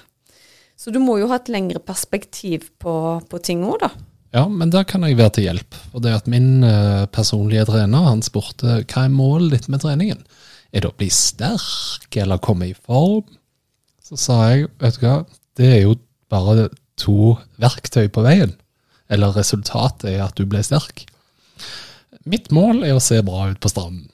Så 0.77 0.91
du 0.91 0.99
må 0.99 1.21
jo 1.21 1.29
ha 1.31 1.39
et 1.39 1.53
lengre 1.53 1.79
perspektiv 1.79 2.73
på, 2.83 2.95
på 3.31 3.43
ting 3.45 3.63
òg, 3.69 3.85
da. 3.85 3.93
Ja, 4.33 4.47
men 4.49 4.73
da 4.73 4.81
kan 4.89 5.05
jeg 5.05 5.19
være 5.19 5.37
til 5.37 5.47
hjelp. 5.47 5.77
Og 5.93 6.03
det 6.03 6.15
at 6.17 6.31
min 6.31 6.65
uh, 6.65 7.05
personlige 7.13 7.67
trener 7.69 8.09
han 8.09 8.25
spurte 8.25 8.81
hva 8.81 9.05
er 9.05 9.13
målet 9.13 9.53
ditt 9.59 9.69
med 9.71 9.85
treningen. 9.85 10.23
Er 10.73 10.83
det 10.83 10.89
å 10.89 10.97
bli 10.97 11.11
sterk 11.13 12.17
eller 12.17 12.41
komme 12.43 12.71
i 12.71 12.75
form? 12.75 13.29
Så 14.03 14.17
sa 14.19 14.39
jeg 14.51 14.71
vet 14.81 14.97
du 14.99 15.05
hva, 15.05 15.19
det 15.61 15.69
er 15.69 15.83
jo 15.85 15.99
bare 16.33 16.69
to 17.01 17.37
verktøy 17.63 18.09
på 18.13 18.25
veien. 18.25 18.55
Eller 19.13 19.35
resultatet 19.37 20.09
er 20.15 20.23
at 20.25 20.39
du 20.39 20.47
ble 20.49 20.63
sterk. 20.65 21.05
Mitt 22.29 22.53
mål 22.55 22.85
er 22.87 22.97
å 22.97 23.03
se 23.03 23.19
bra 23.27 23.51
ut 23.51 23.61
på 23.61 23.71
stranden. 23.73 24.07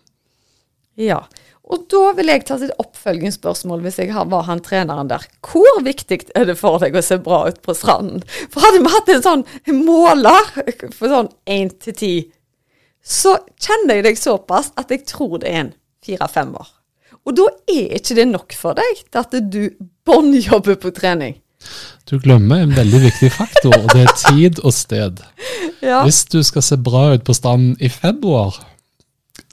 Ja. 0.99 1.23
Og 1.69 1.85
da 1.93 2.15
vil 2.17 2.31
jeg 2.33 2.47
ta 2.49 2.57
et 2.57 2.73
oppfølgingsspørsmål 2.81 3.83
hvis 3.85 3.99
jeg 4.01 4.13
har- 4.13 4.25
var 4.25 4.47
han 4.49 4.61
treneren 4.65 5.09
der. 5.09 5.27
Hvor 5.45 5.83
viktig 5.85 6.31
er 6.35 6.47
det 6.47 6.57
for 6.59 6.79
deg 6.79 6.95
å 6.97 7.05
se 7.05 7.19
bra 7.19 7.47
ut 7.47 7.61
på 7.63 7.75
stranden? 7.77 8.23
For 8.49 8.61
hadde 8.61 8.81
vi 8.83 8.95
hatt 8.95 9.09
en 9.09 9.23
sånn 9.23 9.45
måler 9.85 10.93
for 10.95 11.09
sånn 11.09 11.31
én 11.47 11.69
til 11.79 11.93
ti, 11.93 12.33
så 13.05 13.39
kjenner 13.61 13.97
jeg 13.97 14.05
deg 14.05 14.17
såpass 14.17 14.73
at 14.77 14.89
jeg 14.89 15.05
tror 15.07 15.39
det 15.41 15.49
er 15.49 15.61
en 15.61 15.75
fire-fem 16.03 16.55
år. 16.55 16.69
Og 17.27 17.37
da 17.37 17.47
er 17.69 17.99
ikke 17.99 18.15
det 18.17 18.29
nok 18.29 18.53
for 18.55 18.75
deg 18.75 19.05
til 19.11 19.21
at 19.21 19.51
du 19.51 19.71
båndjobber 20.07 20.77
på 20.81 20.91
trening. 20.95 21.37
Du 22.09 22.17
glemmer 22.23 22.63
en 22.65 22.73
veldig 22.77 23.01
viktig 23.03 23.31
faktor, 23.35 23.75
og 23.77 23.91
det 23.93 24.07
er 24.07 24.17
tid 24.29 24.63
og 24.65 24.75
sted. 24.77 25.23
Ja. 25.79 26.01
Hvis 26.03 26.25
du 26.27 26.41
skal 26.43 26.65
se 26.67 26.75
bra 26.83 27.05
ut 27.15 27.23
på 27.23 27.35
stranden 27.37 27.77
i 27.79 27.87
februar, 27.87 28.57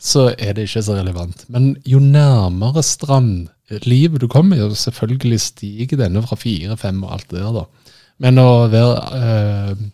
så 0.01 0.31
er 0.33 0.55
det 0.57 0.63
ikke 0.65 0.81
så 0.87 0.95
relevant. 0.97 1.43
Men 1.53 1.75
jo 1.85 1.99
nærmere 2.01 2.81
strandlivet 2.81 4.23
du 4.23 4.25
kommer, 4.31 4.57
jo 4.57 4.71
selvfølgelig 4.73 5.37
stiger 5.43 6.01
denne 6.01 6.23
fra 6.25 6.37
fire, 6.41 6.79
fem 6.81 7.03
og 7.05 7.13
alt 7.13 7.29
det 7.29 7.43
der, 7.43 7.59
da. 7.59 7.93
Men 8.25 8.41
å 8.41 8.49
være, 8.73 9.21
øh, 9.21 9.85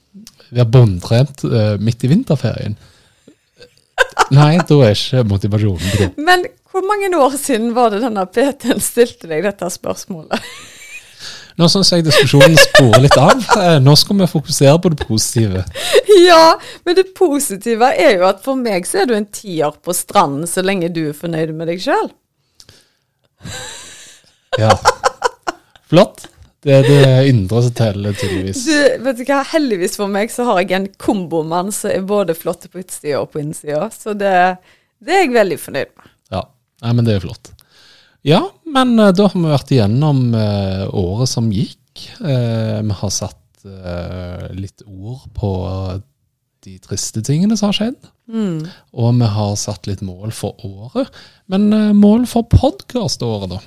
være 0.55 0.69
båndtrent 0.71 1.43
øh, 1.49 1.75
midt 1.83 2.07
i 2.07 2.11
vinterferien 2.13 2.79
Nei, 4.37 4.53
da 4.63 4.81
er 4.85 4.95
ikke 4.95 5.25
motivasjonen 5.27 5.95
god. 5.97 6.19
Men 6.31 6.45
hvor 6.71 6.85
mange 6.87 7.11
år 7.17 7.35
siden 7.35 7.73
var 7.75 7.91
det 7.91 8.03
denne 8.05 8.23
PT-en 8.23 8.79
stilte 8.83 9.27
deg 9.27 9.43
dette 9.47 9.67
spørsmålet? 9.73 10.39
Nå 11.61 11.67
syns 11.69 11.91
jeg 11.93 12.05
diskusjonen 12.07 12.55
sporer 12.57 13.03
litt 13.03 13.17
av. 13.21 13.43
Eh, 13.59 13.75
Nå 13.83 13.93
skal 13.99 14.17
vi 14.17 14.27
fokusere 14.31 14.79
på 14.81 14.89
det 14.93 15.05
positive. 15.05 15.61
Ja, 16.23 16.55
men 16.87 16.97
det 16.97 17.11
positive 17.17 17.91
er 17.93 18.15
jo 18.17 18.25
at 18.31 18.41
for 18.45 18.57
meg 18.57 18.87
så 18.89 19.03
er 19.03 19.11
du 19.11 19.13
en 19.13 19.27
tier 19.29 19.75
på 19.85 19.93
stranden 19.93 20.49
så 20.49 20.63
lenge 20.65 20.89
du 20.93 21.03
er 21.11 21.17
fornøyd 21.17 21.53
med 21.57 21.69
deg 21.69 21.83
sjøl. 21.83 22.09
Ja. 24.57 24.73
Flott. 25.89 26.25
Det 26.61 26.73
er 26.75 26.85
det 26.85 27.29
indre 27.29 27.61
som 27.65 27.73
teller, 27.73 28.13
tydeligvis. 28.13 28.65
Du, 28.67 29.05
vet 29.05 29.17
du 29.17 29.23
hva, 29.25 29.39
heldigvis 29.53 29.97
for 29.97 30.11
meg 30.11 30.29
så 30.33 30.45
har 30.49 30.59
jeg 30.61 30.75
en 30.77 30.89
kombomann 31.01 31.71
som 31.73 31.89
er 31.93 32.03
både 32.05 32.35
flott 32.37 32.67
på 32.69 32.83
utsida 32.83 33.23
og 33.23 33.31
på 33.33 33.41
innsida, 33.41 33.87
så 33.93 34.13
det, 34.17 34.33
det 35.01 35.15
er 35.15 35.23
jeg 35.25 35.33
veldig 35.33 35.57
fornøyd 35.61 35.89
med. 35.95 36.11
Ja, 36.35 36.43
Nei, 36.85 36.93
men 36.97 37.07
det 37.07 37.15
er 37.17 37.25
flott. 37.25 37.53
Ja, 38.27 38.41
men 38.69 38.99
eh, 38.99 39.13
da 39.17 39.27
har 39.27 39.37
vi 39.37 39.49
vært 39.49 39.73
igjennom 39.73 40.31
eh, 40.37 40.85
året 40.97 41.31
som 41.31 41.49
gikk. 41.53 41.79
Eh, 42.21 42.79
vi 42.85 42.97
har 43.01 43.13
satt 43.13 43.37
litt 44.57 44.81
ord 44.89 45.27
på 45.37 45.49
de 46.65 46.71
triste 46.81 47.21
tingene 47.21 47.53
som 47.53 47.69
har 47.69 47.75
skjedd. 47.77 48.07
Og 48.97 49.19
vi 49.19 49.27
har 49.35 49.51
satt 49.61 49.85
litt 49.85 50.01
mål 50.01 50.33
for 50.33 50.57
året. 50.65 51.11
Men 51.45 51.67
mål 51.93 52.25
for 52.31 52.49
podkaståret, 52.49 53.53
da? 53.53 53.59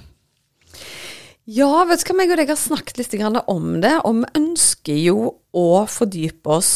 Ja, 1.46 1.84
vet 1.86 2.02
du 2.02 2.10
hva, 2.10 2.16
meg 2.18 2.34
og 2.34 2.42
deg 2.42 2.50
har 2.50 2.58
snakket 2.58 2.98
litt 3.04 3.14
om 3.46 3.68
det, 3.84 3.92
og 4.02 4.24
vi 4.24 4.32
ønsker 4.40 4.98
jo 4.98 5.18
å 5.54 5.86
fordype 5.86 6.58
oss 6.58 6.72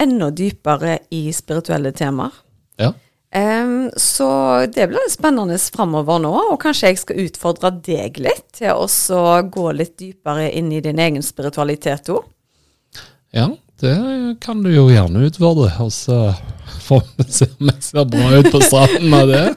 enda 0.00 0.30
dypere 0.32 1.02
i 1.12 1.26
spirituelle 1.36 1.92
temaer. 1.92 2.40
Ja. 2.80 2.94
Em, 3.34 3.90
så 3.96 4.26
det 4.74 4.90
blir 4.90 5.06
spennende 5.08 5.56
framover 5.72 6.18
nå, 6.20 6.32
og 6.52 6.58
kanskje 6.60 6.90
jeg 6.90 6.98
skal 7.00 7.22
utfordre 7.24 7.70
deg 7.86 8.18
litt 8.20 8.44
til 8.58 8.76
å 8.76 8.88
gå 9.48 9.70
litt 9.72 9.94
dypere 10.02 10.50
inn 10.52 10.68
i 10.76 10.82
din 10.84 11.00
egen 11.00 11.24
spiritualitet 11.24 12.10
òg. 12.12 12.26
ja, 13.32 13.48
det 13.80 13.96
kan 14.44 14.60
du 14.62 14.68
jo 14.70 14.84
gjerne 14.92 15.24
utfordre. 15.26 15.70
Og 15.82 15.88
så 15.90 16.34
får 16.84 17.00
vi 17.16 17.24
se 17.32 17.48
om 17.58 17.70
jeg 17.72 17.82
ser 17.82 18.04
bra 18.12 18.28
ut 18.36 18.50
på 18.52 18.60
stranden 18.62 19.14
av 19.16 19.32
det. 19.32 19.46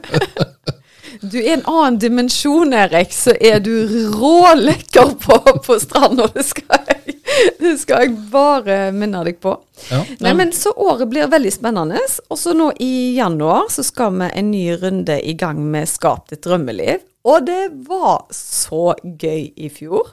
Du 1.22 1.38
er 1.40 1.54
en 1.54 1.62
annen 1.64 1.94
dimensjon, 1.98 2.74
Erik, 2.76 3.08
så 3.16 3.32
er 3.40 3.60
du 3.64 3.70
rålekker 4.12 5.14
på, 5.22 5.38
på 5.64 5.76
stranda. 5.80 6.26
Det, 6.34 6.44
skal 6.44 6.82
jeg- 6.90 7.15
det 7.60 7.74
skal 7.82 8.04
jeg 8.06 8.16
bare 8.32 8.78
minne 8.96 9.22
deg 9.26 9.38
på. 9.42 9.54
Ja. 9.90 10.02
Nei, 10.24 10.32
men 10.38 10.52
Så 10.56 10.72
året 10.76 11.08
blir 11.10 11.28
veldig 11.32 11.52
spennende. 11.54 12.00
Og 12.30 12.38
så 12.40 12.54
nå 12.56 12.70
i 12.82 13.16
januar 13.18 13.68
så 13.72 13.84
skal 13.86 14.14
vi 14.18 14.30
en 14.32 14.50
ny 14.50 14.64
runde 14.80 15.18
i 15.22 15.34
gang 15.38 15.60
med 15.72 15.88
Skap 15.90 16.28
ditt 16.32 16.42
drømmeliv. 16.46 17.02
Og 17.26 17.46
det 17.48 17.70
var 17.88 18.26
så 18.34 18.92
gøy 19.02 19.50
i 19.56 19.68
fjor. 19.74 20.12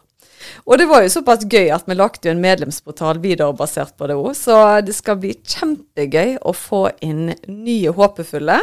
Og 0.67 0.75
det 0.81 0.87
var 0.89 1.05
jo 1.05 1.11
såpass 1.13 1.45
gøy 1.47 1.69
at 1.71 1.85
vi 1.87 1.95
lagde 1.95 2.27
en 2.31 2.41
medlemsportal 2.43 3.19
videre 3.23 3.53
basert 3.55 3.93
på 3.95 4.09
det 4.09 4.17
òg, 4.19 4.33
så 4.35 4.57
det 4.83 4.91
skal 4.97 5.15
bli 5.21 5.35
kjempegøy 5.39 6.33
å 6.43 6.51
få 6.57 6.81
inn 7.05 7.29
nye 7.47 7.93
håpefulle 7.95 8.57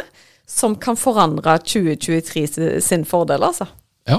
som 0.51 0.75
kan 0.77 0.99
forandre 1.01 1.55
2023 1.63 2.43
si- 2.53 2.81
sin 2.85 3.07
fordel, 3.09 3.47
altså. 3.49 3.65
Ja. 4.11 4.19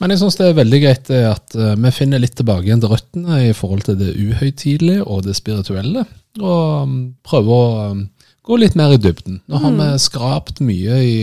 Men 0.00 0.12
jeg 0.12 0.22
syns 0.22 0.38
det 0.38 0.48
er 0.48 0.58
veldig 0.58 0.80
greit 0.82 1.10
at 1.16 1.56
eh, 1.56 1.74
vi 1.80 1.92
finner 1.94 2.22
litt 2.22 2.36
tilbake 2.38 2.68
igjen 2.68 2.82
til 2.82 2.92
røttene 2.92 3.40
i 3.48 3.52
forhold 3.56 3.84
til 3.88 3.98
det 4.00 4.14
uhøytidelige 4.18 5.04
og 5.06 5.24
det 5.26 5.36
spirituelle, 5.38 6.06
og 6.40 6.86
um, 6.86 6.96
prøver 7.26 7.54
å 7.56 7.90
um, 7.92 8.04
gå 8.46 8.58
litt 8.60 8.76
mer 8.78 8.94
i 8.94 9.00
dybden. 9.00 9.40
Nå 9.50 9.62
har 9.62 9.76
vi 9.78 9.88
skrapt 10.02 10.62
mye 10.64 11.00
i, 11.04 11.20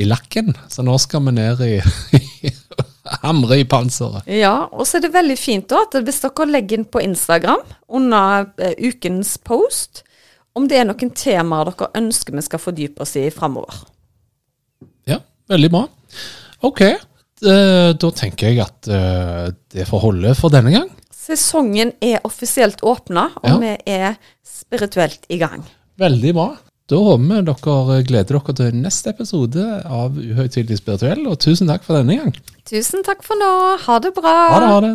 i 0.00 0.08
lakken, 0.08 0.54
så 0.70 0.84
nå 0.86 0.96
skal 1.02 1.24
vi 1.28 1.36
ned 1.38 1.62
i 1.70 1.76
Hamre 3.20 3.58
i 3.60 3.66
panseret. 3.68 4.24
Ja, 4.32 4.64
og 4.72 4.86
så 4.88 4.96
er 4.96 5.04
det 5.04 5.12
veldig 5.12 5.36
fint 5.36 5.68
da 5.68 5.82
at 5.84 5.96
hvis 6.06 6.22
dere 6.22 6.46
legger 6.48 6.80
inn 6.80 6.86
på 6.88 7.02
Instagram 7.04 7.60
under 7.92 8.48
uh, 8.48 8.70
ukens 8.80 9.36
post, 9.44 10.02
om 10.56 10.68
det 10.70 10.78
er 10.80 10.86
noen 10.88 11.12
temaer 11.12 11.72
dere 11.72 11.90
ønsker 12.00 12.36
vi 12.36 12.44
skal 12.46 12.62
fordype 12.62 13.04
oss 13.04 13.16
i 13.20 13.26
framover. 13.34 13.82
Ja, 15.10 15.20
veldig 15.52 15.70
bra. 15.74 15.84
Ok, 16.64 16.80
eh, 16.86 17.02
da 17.44 18.10
tenker 18.16 18.48
jeg 18.52 18.60
at 18.64 18.88
eh, 18.88 19.48
det 19.74 19.86
får 19.88 20.00
holde 20.06 20.34
for 20.38 20.52
denne 20.54 20.72
gang. 20.74 20.90
Sesongen 21.14 21.92
er 22.04 22.20
offisielt 22.24 22.82
åpna, 22.84 23.30
og 23.42 23.48
Ja. 23.48 23.58
vi 23.62 23.76
er 23.94 24.16
spirituelt 24.44 25.24
i 25.32 25.38
gang. 25.40 25.62
Veldig 25.98 26.34
bra. 26.36 26.50
Da 26.86 26.96
håper 27.00 27.24
vi 27.30 27.40
dere 27.48 28.02
gleder 28.04 28.36
dere 28.38 28.54
til 28.58 28.74
neste 28.76 29.08
episode 29.14 29.64
av 29.88 30.18
Uhøytidelig 30.20 30.76
spirituell, 30.82 31.26
og 31.26 31.38
tusen 31.40 31.66
takk 31.70 31.82
for 31.86 31.96
denne 31.96 32.18
gang. 32.20 32.34
Tusen 32.68 33.02
takk 33.06 33.22
for 33.24 33.40
nå. 33.40 33.78
Ha 33.86 33.98
det 34.04 34.12
bra. 34.14 34.34
Ha 34.52 34.60
det, 34.60 34.68
ha 34.74 34.80
det. 34.84 34.94